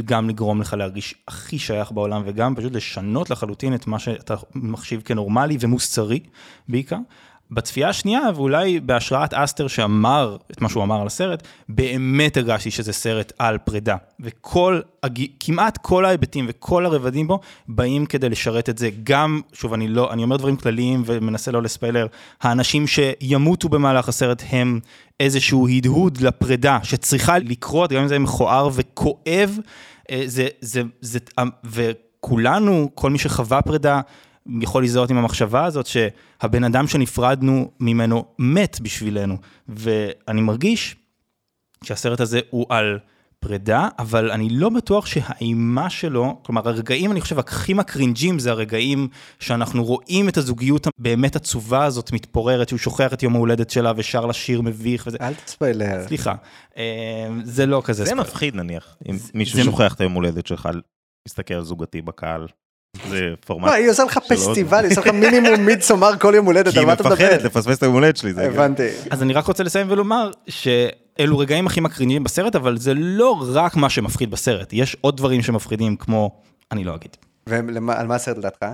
גם 0.06 0.30
לגרום 0.30 0.62
לך 0.62 0.73
להרגיש 0.73 1.15
הכי 1.28 1.60
שייך 1.60 1.91
בעולם, 1.91 2.23
וגם 2.25 2.56
פשוט 2.56 2.73
לשנות 2.73 3.30
לחלוטין 3.30 3.75
את 3.75 3.88
מה 3.88 3.99
שאתה 3.99 4.36
מחשיב 4.56 5.01
כנורמלי 5.01 5.58
ומוסרי 5.60 6.19
בעיקר. 6.69 6.97
בצפייה 7.51 7.89
השנייה, 7.89 8.21
ואולי 8.36 8.79
בהשראת 8.79 9.34
אסטר 9.34 9.67
שאמר 9.67 10.38
את 10.51 10.62
מה 10.62 10.69
שהוא 10.69 10.84
אמר 10.84 11.01
על 11.01 11.08
הסרט, 11.08 11.47
באמת 11.69 12.38
הרגשתי 12.38 12.71
שזה 12.71 12.93
סרט 12.93 13.34
על 13.39 13.58
פרידה. 13.58 13.95
וכל, 14.19 14.81
הג- 15.03 15.25
כמעט 15.39 15.77
כל 15.81 16.05
ההיבטים 16.05 16.45
וכל 16.49 16.86
הרבדים 16.86 17.27
בו, 17.27 17.39
באים 17.67 18.05
כדי 18.05 18.29
לשרת 18.29 18.69
את 18.69 18.77
זה. 18.77 18.89
גם, 19.03 19.41
שוב, 19.53 19.73
אני 19.73 19.88
לא, 19.88 20.13
אני 20.13 20.23
אומר 20.23 20.38
דברים 20.38 20.55
כלליים 20.55 21.03
ומנסה 21.05 21.51
לא 21.51 21.62
לספיילר, 21.62 22.08
האנשים 22.41 22.86
שימותו 22.88 23.69
במהלך 23.69 24.10
הסרט 24.10 24.43
הם 24.49 24.79
איזשהו 25.19 25.67
הדהוד 25.67 26.17
לפרידה 26.21 26.79
שצריכה 26.84 27.38
לקרות, 27.39 27.91
גם 27.91 28.01
אם 28.01 28.08
זה 28.08 28.19
מכוער 28.19 28.69
וכואב, 28.73 29.60
אה, 30.12 30.23
זה, 30.25 30.47
זה, 30.62 30.81
זה, 31.01 31.19
וכולנו, 31.63 32.89
כל 32.95 33.10
מי 33.10 33.17
שחווה 33.19 33.62
פרידה, 33.62 34.01
יכול 34.62 34.84
להזדהות 34.84 35.10
עם 35.10 35.17
המחשבה 35.17 35.65
הזאת 35.65 35.86
שהבן 35.86 36.63
אדם 36.63 36.88
שנפרדנו 36.88 37.71
ממנו 37.79 38.25
מת 38.39 38.79
בשבילנו. 38.81 39.38
ואני 39.67 40.41
מרגיש 40.41 40.95
שהסרט 41.84 42.19
הזה 42.19 42.39
הוא 42.49 42.65
על 42.69 42.99
פרידה, 43.39 43.88
אבל 43.99 44.31
אני 44.31 44.49
לא 44.49 44.69
בטוח 44.69 45.05
שהאימה 45.05 45.89
שלו, 45.89 46.39
כלומר 46.43 46.67
הרגעים, 46.69 47.12
אני 47.12 47.21
חושב, 47.21 47.39
הכי 47.39 47.73
מקרינג'ים 47.73 48.39
זה 48.39 48.51
הרגעים 48.51 49.08
שאנחנו 49.39 49.84
רואים 49.84 50.29
את 50.29 50.38
הזוגיות 50.38 50.88
הבאמת 50.99 51.36
עצובה 51.36 51.84
הזאת 51.86 52.12
מתפוררת, 52.12 52.69
שהוא 52.69 52.79
שוכח 52.79 53.13
את 53.13 53.23
יום 53.23 53.36
ההולדת 53.36 53.69
שלה 53.69 53.91
ושר 53.95 54.25
לה 54.25 54.34
שיר 54.34 54.62
מביך 54.62 55.03
וזה. 55.08 55.17
אל 55.21 55.34
תספיילר. 55.34 56.08
סליחה, 56.08 56.36
אה, 56.77 56.84
זה 57.43 57.65
לא 57.65 57.81
כזה 57.86 58.03
זה 58.03 58.10
ספוילר. 58.10 58.23
מפחיד 58.29 58.55
נניח, 58.55 58.97
אם 59.10 59.15
מישהו 59.34 59.58
זה- 59.58 59.63
שוכח 59.65 59.93
את 59.93 60.01
היום 60.01 60.13
הולדת 60.13 60.47
שלך, 60.47 60.69
מסתכל 61.27 61.53
על 61.53 61.63
זוגתי 61.63 62.01
בקהל. 62.01 62.47
זה 63.10 63.34
פורמט. 63.45 63.65
מה, 63.65 63.73
היא 63.73 63.89
עושה 63.89 64.03
לך 64.03 64.17
פסטיבל, 64.17 64.84
היא 64.84 64.91
עושה 64.91 65.01
לך 65.01 65.08
מינימום 65.08 65.62
מידסומר 65.65 66.19
כל 66.19 66.34
יום 66.36 66.45
הולדת, 66.45 66.73
כי 66.73 66.79
על 66.79 66.79
היא 66.79 66.88
מה 66.88 66.93
אתה 66.93 67.03
מדבר? 67.03 67.15
מפחדת 67.15 67.43
לפספס 67.43 67.77
את 67.77 67.84
היום 67.84 67.93
הולדת 67.93 68.17
שלי. 68.17 68.45
הבנתי. 68.45 68.88
אז 69.10 69.23
אני 69.23 69.34
רק 69.34 69.45
רוצה 69.45 69.63
לסיים 69.63 69.88
ולומר 69.89 70.31
שאלו 70.47 71.38
רגעים 71.38 71.67
הכי 71.67 71.79
מקרינים 71.79 72.23
בסרט, 72.23 72.55
אבל 72.55 72.77
זה 72.77 72.93
לא 72.93 73.38
רק 73.53 73.75
מה 73.75 73.89
שמפחיד 73.89 74.31
בסרט, 74.31 74.73
יש 74.73 74.97
עוד 75.01 75.17
דברים 75.17 75.41
שמפחידים 75.41 75.95
כמו, 75.95 76.41
אני 76.71 76.84
לא 76.84 76.95
אגיד. 76.95 77.17
ועל 77.47 78.08
מה 78.08 78.15
הסרט 78.15 78.38
לדעתך? 78.38 78.65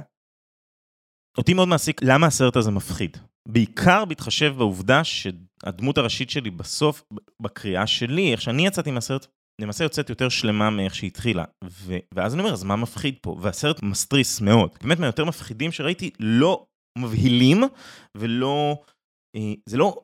אותי 1.38 1.54
מאוד 1.54 1.68
מעסיק 1.68 2.02
למה 2.04 2.28
הסרט 2.28 2.56
הזה 2.56 2.72
מפחיד. 2.72 3.18
בעיקר 3.48 4.06
בהתחשב 4.06 4.54
בעובדה 4.58 5.02
שהדמות 5.04 5.98
הראשית 5.98 6.30
שלי 6.30 6.50
בסוף, 6.50 7.04
בקריאה 7.42 7.88
שלי, 7.88 8.32
איך 8.32 8.42
שאני 8.42 8.68
יצאתי 8.68 8.92
מהסרט, 8.92 9.28
למעשה 9.62 9.84
יוצאת 9.84 10.10
יותר 10.10 10.30
שלמה 10.30 10.70
מאיך 10.70 10.96
שהיא 10.96 11.08
התחילה. 11.08 11.44
ו- 11.64 11.98
ואז 12.14 12.34
אני 12.34 12.42
אומר, 12.42 12.54
אז 12.54 12.64
מה 12.64 12.76
מפחיד 12.76 13.16
פה? 13.22 13.38
והסרט 13.42 13.84
מסטרס 13.84 14.42
מאוד. 14.42 14.70
באמת 14.84 15.00
מהיותר 15.00 15.26
מפחידים 15.26 15.72
שראיתי, 15.72 16.10
לא 16.20 16.66
מבהילים, 16.98 17.64
ולא... 18.18 18.76
אה, 19.36 19.42
זה 19.70 19.78
לא 19.78 19.98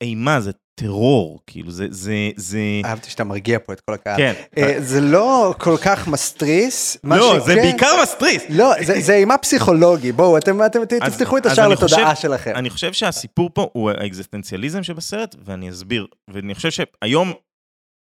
אימה, 0.00 0.40
זה 0.40 0.50
טרור, 0.80 1.40
כאילו, 1.46 1.70
זה... 1.70 1.86
זה, 1.90 2.14
זה... 2.36 2.58
אהבתי 2.84 3.10
שאתה 3.10 3.24
מרגיע 3.24 3.58
פה 3.58 3.72
את 3.72 3.80
כל 3.80 3.94
הקהל. 3.94 4.16
כן. 4.16 4.32
אה, 4.58 4.74
זה 4.80 5.00
לא 5.00 5.54
כל 5.58 5.76
כך 5.84 6.08
מסטרס. 6.08 6.96
לא, 7.04 7.38
זה 7.46 7.52
שכן- 7.52 7.62
בעיקר 7.62 7.92
מסטרס. 8.02 8.42
לא, 8.50 8.72
זה- 8.84 9.00
זה 9.00 9.14
אימה 9.14 9.38
פסיכולוגי, 9.38 10.12
בואו, 10.12 10.38
אתם 10.38 10.64
אתם 10.66 10.80
אז- 11.02 11.12
תפתחו 11.16 11.38
את 11.38 11.46
אז 11.46 11.52
השער 11.52 11.64
אני 11.66 11.72
לתודעה 11.74 12.14
חושב- 12.14 12.28
שלכם. 12.28 12.52
אני 12.56 12.70
חושב 12.70 12.92
שהסיפור 12.92 13.50
פה 13.54 13.68
הוא 13.72 13.90
האקזיסטנציאליזם 13.90 14.82
שבסרט, 14.82 15.36
ואני 15.44 15.70
אסביר. 15.70 16.06
ואני 16.30 16.54
חושב 16.54 16.70
שהיום, 16.70 17.32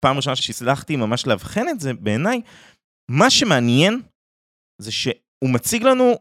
פעם 0.02 0.16
ראשונה 0.16 0.36
שהצלחתי 0.36 0.96
ממש 0.96 1.28
לאבחן 1.28 1.70
את 1.70 1.80
זה, 1.80 1.94
בעיניי, 1.94 2.42
מה 3.12 3.30
שמעניין 3.30 4.02
זה 4.82 4.92
שהוא 4.92 5.50
מציג 5.50 5.84
לנו 5.84 6.16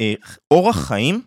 אה, 0.00 0.14
אורח 0.50 0.88
חיים 0.88 1.22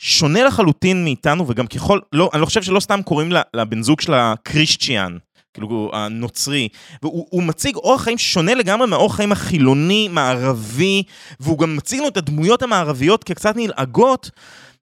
שונה 0.00 0.44
לחלוטין 0.44 1.04
מאיתנו, 1.04 1.48
וגם 1.48 1.66
ככל, 1.66 2.00
לא, 2.12 2.30
אני 2.32 2.40
לא 2.40 2.46
חושב 2.46 2.62
שלא 2.62 2.80
סתם 2.80 3.00
קוראים 3.04 3.32
לבן 3.54 3.82
זוג 3.82 4.00
שלה 4.00 4.34
קריסטיאן, 4.42 5.16
כאילו 5.54 5.90
הנוצרי, 5.94 6.68
והוא 7.02 7.26
הוא 7.30 7.42
מציג 7.42 7.76
אורח 7.76 8.02
חיים 8.02 8.18
שונה 8.18 8.54
לגמרי 8.54 8.86
מהאורח 8.86 9.16
חיים 9.16 9.32
החילוני, 9.32 10.08
מערבי, 10.08 11.02
והוא 11.40 11.58
גם 11.58 11.76
מציג 11.76 11.98
לנו 11.98 12.08
את 12.08 12.16
הדמויות 12.16 12.62
המערביות 12.62 13.24
כקצת 13.24 13.56
נלעגות, 13.56 14.30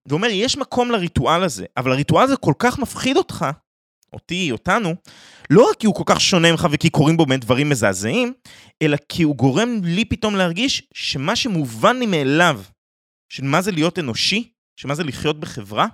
ואומר, 0.08 0.28
יש 0.30 0.56
מקום 0.56 0.90
לריטואל 0.90 1.42
הזה, 1.42 1.64
אבל 1.76 1.92
הריטואל 1.92 2.24
הזה 2.24 2.37
כל 2.37 2.54
כך 2.58 2.78
מפחיד 2.78 3.16
אותך, 3.16 3.46
אותי, 4.12 4.53
אותנו, 4.53 4.94
לא 5.51 5.71
רק 5.71 5.77
כי 5.77 5.87
הוא 5.87 5.94
כל 5.94 6.03
כך 6.07 6.21
שונה 6.21 6.51
ממך 6.51 6.68
וכי 6.71 6.90
קורים 6.90 7.16
בו 7.16 7.27
באמת 7.27 7.40
דברים 7.40 7.68
מזעזעים, 7.68 8.33
אלא 8.83 8.97
כי 9.09 9.23
הוא 9.23 9.37
גורם 9.37 9.81
לי 9.83 10.05
פתאום 10.05 10.37
להרגיש 10.37 10.83
שמה 10.94 11.37
שמובן 11.37 11.97
לי 11.99 12.07
מאליו, 12.07 12.62
של 13.33 13.44
מה 13.44 13.62
זה 13.62 13.71
להיות 13.71 13.99
אנושי, 13.99 14.53
שמה 14.77 14.94
זה 14.94 15.05
לחיות 15.05 15.40
בחברה, 15.40 15.87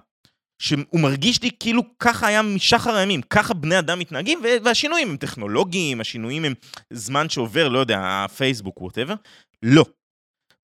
שהוא 0.59 1.01
מרגיש 1.01 1.43
לי 1.43 1.51
כאילו 1.61 1.83
ככה 1.99 2.27
היה 2.27 2.43
משחר 2.43 2.95
הימים, 2.95 3.23
ככה 3.23 3.55
בני 3.55 3.79
אדם 3.79 3.99
מתנהגים, 3.99 4.41
והשינויים 4.65 5.11
הם 5.11 5.17
טכנולוגיים, 5.17 6.01
השינויים 6.01 6.45
הם 6.45 6.55
זמן 6.91 7.29
שעובר, 7.29 7.69
לא 7.69 7.79
יודע, 7.79 8.01
הפייסבוק, 8.03 8.81
ווטאבר. 8.81 9.15
לא. 9.63 9.85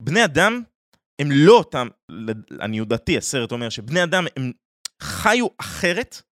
בני 0.03 0.25
אדם 0.25 0.63
הם 1.21 1.29
לא 1.33 1.59
אותם, 1.59 1.89
לעניות 2.51 2.89
דעתי, 2.89 3.17
הסרט 3.17 3.53
אומר 3.53 3.69
שבני 3.69 4.03
אדם 4.03 4.27
הם 4.37 4.53
חיו 5.03 5.47
אחרת 5.59 6.23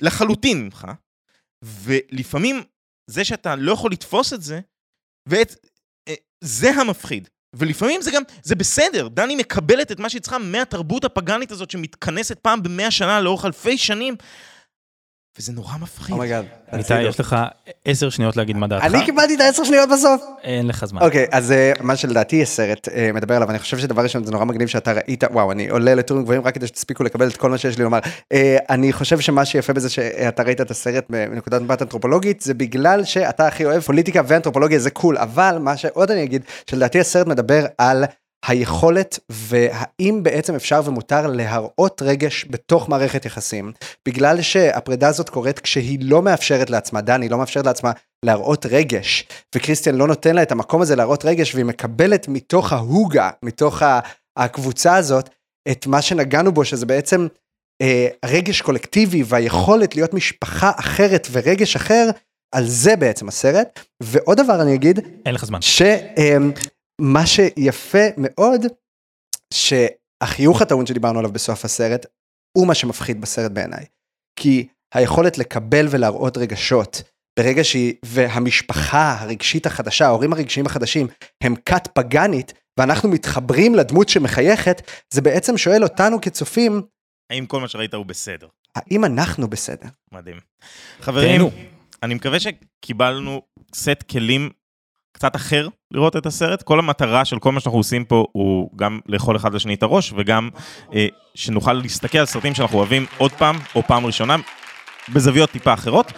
לחלוטין 0.00 0.64
ממך, 0.64 0.86
ולפעמים 1.64 2.62
זה 3.10 3.24
שאתה 3.24 3.56
לא 3.56 3.72
יכול 3.72 3.92
לתפוס 3.92 4.32
את 4.32 4.42
זה, 4.42 4.60
ואת, 5.28 5.66
אה, 6.08 6.14
זה 6.40 6.70
המפחיד. 6.70 7.28
ולפעמים 7.56 8.02
זה 8.02 8.10
גם, 8.10 8.22
זה 8.42 8.54
בסדר, 8.54 9.08
דני 9.08 9.36
מקבלת 9.36 9.92
את 9.92 10.00
מה 10.00 10.08
שהיא 10.08 10.22
צריכה 10.22 10.38
מהתרבות 10.38 11.04
הפגאנית 11.04 11.50
הזאת 11.50 11.70
שמתכנסת 11.70 12.38
פעם 12.38 12.62
במאה 12.62 12.90
שנה 12.90 13.20
לאורך 13.20 13.44
אלפי 13.44 13.78
שנים, 13.78 14.16
וזה 15.38 15.52
נורא 15.52 15.72
מפחיד. 15.80 16.12
oh 16.12 16.20
my 16.20 16.28
god. 16.28 16.44
איתי, 16.72 17.02
יש 17.02 17.20
לך 17.20 17.36
עשר 17.84 18.10
שניות 18.10 18.36
להגיד 18.36 18.56
מה 18.56 18.66
דעתך. 18.66 18.84
אני 18.84 19.04
קיבלתי 19.04 19.34
את 19.34 19.40
העשר 19.40 19.64
שניות 19.64 19.88
בסוף. 19.88 20.22
אין 20.42 20.66
לך 20.66 20.84
זמן. 20.84 21.02
אוקיי, 21.02 21.26
אז 21.32 21.52
אה, 21.52 21.72
מה 21.80 21.96
שלדעתי 21.96 22.42
הסרט 22.42 22.88
אה, 22.88 23.10
מדבר 23.14 23.36
עליו, 23.36 23.50
אני 23.50 23.58
חושב 23.58 23.78
שדבר 23.78 24.02
ראשון 24.02 24.24
זה 24.24 24.32
נורא 24.32 24.44
מגניב 24.44 24.68
שאתה 24.68 24.92
ראית, 24.92 25.24
וואו, 25.24 25.52
אני 25.52 25.68
עולה 25.68 25.94
לטורים 25.94 26.22
גבוהים 26.22 26.42
רק 26.44 26.54
כדי 26.54 26.66
שתספיקו 26.66 27.04
לקבל 27.04 27.28
את 27.28 27.36
כל 27.36 27.50
מה 27.50 27.58
שיש 27.58 27.78
לי 27.78 27.84
לומר. 27.84 27.98
אה, 28.32 28.56
אני 28.70 28.92
חושב 28.92 29.20
שמה 29.20 29.44
שיפה 29.44 29.72
בזה 29.72 29.90
שאתה 29.90 30.42
ראית 30.42 30.60
את 30.60 30.70
הסרט 30.70 31.04
מנקודת 31.10 31.62
מבט 31.62 31.82
אנתרופולוגית, 31.82 32.40
זה 32.40 32.54
בגלל 32.54 33.04
שאתה 33.04 33.46
הכי 33.46 33.64
אוהב 33.64 33.80
פוליטיקה 33.80 34.22
ואנתרופולוגיה 34.26 34.78
זה 34.78 34.90
קול, 34.90 35.18
אבל 35.18 35.58
מה 35.60 35.76
שעוד 35.76 36.10
אני 36.10 36.22
אגיד, 36.22 36.42
שלדעתי 36.66 37.00
הסרט 37.00 37.26
מדבר 37.26 37.66
על 37.78 38.04
היכולת 38.46 39.18
והאם 39.28 40.20
בעצם 40.22 40.54
אפשר 40.54 40.80
ומותר 40.84 41.26
להראות 41.26 42.02
רגש 42.02 42.46
בתוך 42.50 42.88
מערכת 42.88 43.24
יחסים, 43.24 43.72
בגלל 44.08 44.42
שהפרידה 44.42 45.08
הזאת 45.08 45.28
קורית 45.28 45.58
כשהיא 45.58 45.98
לא 46.02 46.22
מאפשרת 46.22 46.70
לעצמה, 46.70 47.00
דני 47.00 47.28
לא 47.28 47.38
מאפשרת 47.38 47.66
לעצמה 47.66 47.92
להראות 48.24 48.66
רגש, 48.66 49.28
וכריסטיאן 49.54 49.94
לא 49.94 50.06
נותן 50.06 50.34
לה 50.34 50.42
את 50.42 50.52
המקום 50.52 50.82
הזה 50.82 50.96
להראות 50.96 51.24
רגש, 51.24 51.54
והיא 51.54 51.64
מקבלת 51.64 52.28
מתוך 52.28 52.72
ההוגה, 52.72 53.30
מתוך 53.42 53.82
הקבוצה 54.38 54.96
הזאת, 54.96 55.30
את 55.70 55.86
מה 55.86 56.02
שנגענו 56.02 56.52
בו, 56.52 56.64
שזה 56.64 56.86
בעצם 56.86 57.26
אה, 57.82 58.08
רגש 58.24 58.60
קולקטיבי 58.60 59.22
והיכולת 59.26 59.96
להיות 59.96 60.14
משפחה 60.14 60.70
אחרת 60.76 61.28
ורגש 61.30 61.76
אחר, 61.76 62.10
על 62.54 62.66
זה 62.66 62.96
בעצם 62.96 63.28
הסרט. 63.28 63.80
ועוד 64.02 64.40
דבר 64.40 64.62
אני 64.62 64.74
אגיד, 64.74 65.00
אין 65.26 65.34
לך 65.34 65.44
זמן. 65.44 65.62
שמה 67.00 67.26
שיפה 67.26 68.04
מאוד, 68.16 68.60
שהחיוך 69.54 70.62
הטעון 70.62 70.86
שדיברנו 70.86 71.18
עליו 71.18 71.32
בסוף 71.32 71.64
הסרט, 71.64 72.06
הוא 72.58 72.66
מה 72.66 72.74
שמפחיד 72.74 73.20
בסרט 73.20 73.52
בעיניי. 73.52 73.84
כי 74.38 74.68
היכולת 74.94 75.38
לקבל 75.38 75.86
ולהראות 75.90 76.36
רגשות, 76.36 77.02
ברגע 77.38 77.64
שהיא, 77.64 77.94
והמשפחה 78.04 79.16
הרגשית 79.20 79.66
החדשה, 79.66 80.06
ההורים 80.06 80.32
הרגשיים 80.32 80.66
החדשים, 80.66 81.06
הם 81.42 81.54
כת 81.66 81.88
פגאנית, 81.94 82.52
ואנחנו 82.78 83.08
מתחברים 83.08 83.74
לדמות 83.74 84.08
שמחייכת, 84.08 84.90
זה 85.14 85.20
בעצם 85.20 85.58
שואל 85.58 85.82
אותנו 85.82 86.20
כצופים, 86.20 86.82
האם 87.30 87.46
כל 87.46 87.60
מה 87.60 87.68
שראית 87.68 87.94
הוא 87.94 88.06
בסדר? 88.06 88.48
האם 88.74 89.04
אנחנו 89.04 89.48
בסדר? 89.48 89.88
מדהים. 90.12 90.36
חברים, 91.00 91.32
תהנו. 91.32 91.50
אני 92.02 92.14
מקווה 92.14 92.38
שקיבלנו 92.40 93.42
סט 93.74 94.02
כלים 94.10 94.50
קצת 95.12 95.36
אחר 95.36 95.68
לראות 95.90 96.16
את 96.16 96.26
הסרט. 96.26 96.62
כל 96.62 96.78
המטרה 96.78 97.24
של 97.24 97.38
כל 97.38 97.52
מה 97.52 97.60
שאנחנו 97.60 97.78
עושים 97.78 98.04
פה 98.04 98.26
הוא 98.32 98.70
גם 98.76 98.98
לאכול 99.06 99.36
אחד 99.36 99.54
לשני 99.54 99.74
את 99.74 99.82
הראש, 99.82 100.12
וגם 100.16 100.48
אה, 100.94 101.06
שנוכל 101.34 101.72
להסתכל 101.72 102.18
על 102.18 102.26
סרטים 102.26 102.54
שאנחנו 102.54 102.78
אוהבים 102.78 103.06
עוד 103.18 103.32
פעם, 103.32 103.56
או 103.74 103.82
פעם 103.82 104.06
ראשונה, 104.06 104.36
בזוויות 105.12 105.50
טיפה 105.50 105.74
אחרות. 105.74 106.12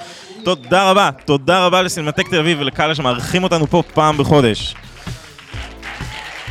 תודה 0.45 0.91
רבה, 0.91 1.11
תודה 1.25 1.67
רבה 1.67 1.83
לסינמטק 1.83 2.29
תל 2.29 2.39
אביב 2.39 2.59
ולקהל 2.61 2.95
שמארחים 2.95 3.45
אותנו 3.45 3.67
פה 3.67 3.83
פעם 3.95 4.19
בחודש. 4.19 4.75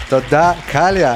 תודה, 0.10 0.54
קליה. 0.72 1.16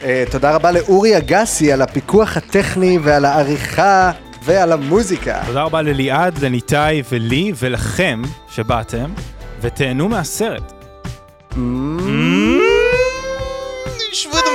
Uh, 0.00 0.02
תודה 0.30 0.54
רבה 0.54 0.70
לאורי 0.70 1.18
אגסי 1.18 1.72
על 1.72 1.82
הפיקוח 1.82 2.36
הטכני 2.36 2.98
ועל 3.02 3.24
העריכה 3.24 4.10
ועל 4.44 4.72
המוזיקה. 4.72 5.42
תודה 5.46 5.62
רבה 5.62 5.82
לליעד, 5.82 6.38
לניתאי 6.38 7.02
ולי 7.10 7.52
ולכם 7.56 8.22
שבאתם, 8.50 9.12
ותהנו 9.60 10.08
מהסרט. 10.08 10.72
שבו 14.12 14.38
אתם 14.38 14.50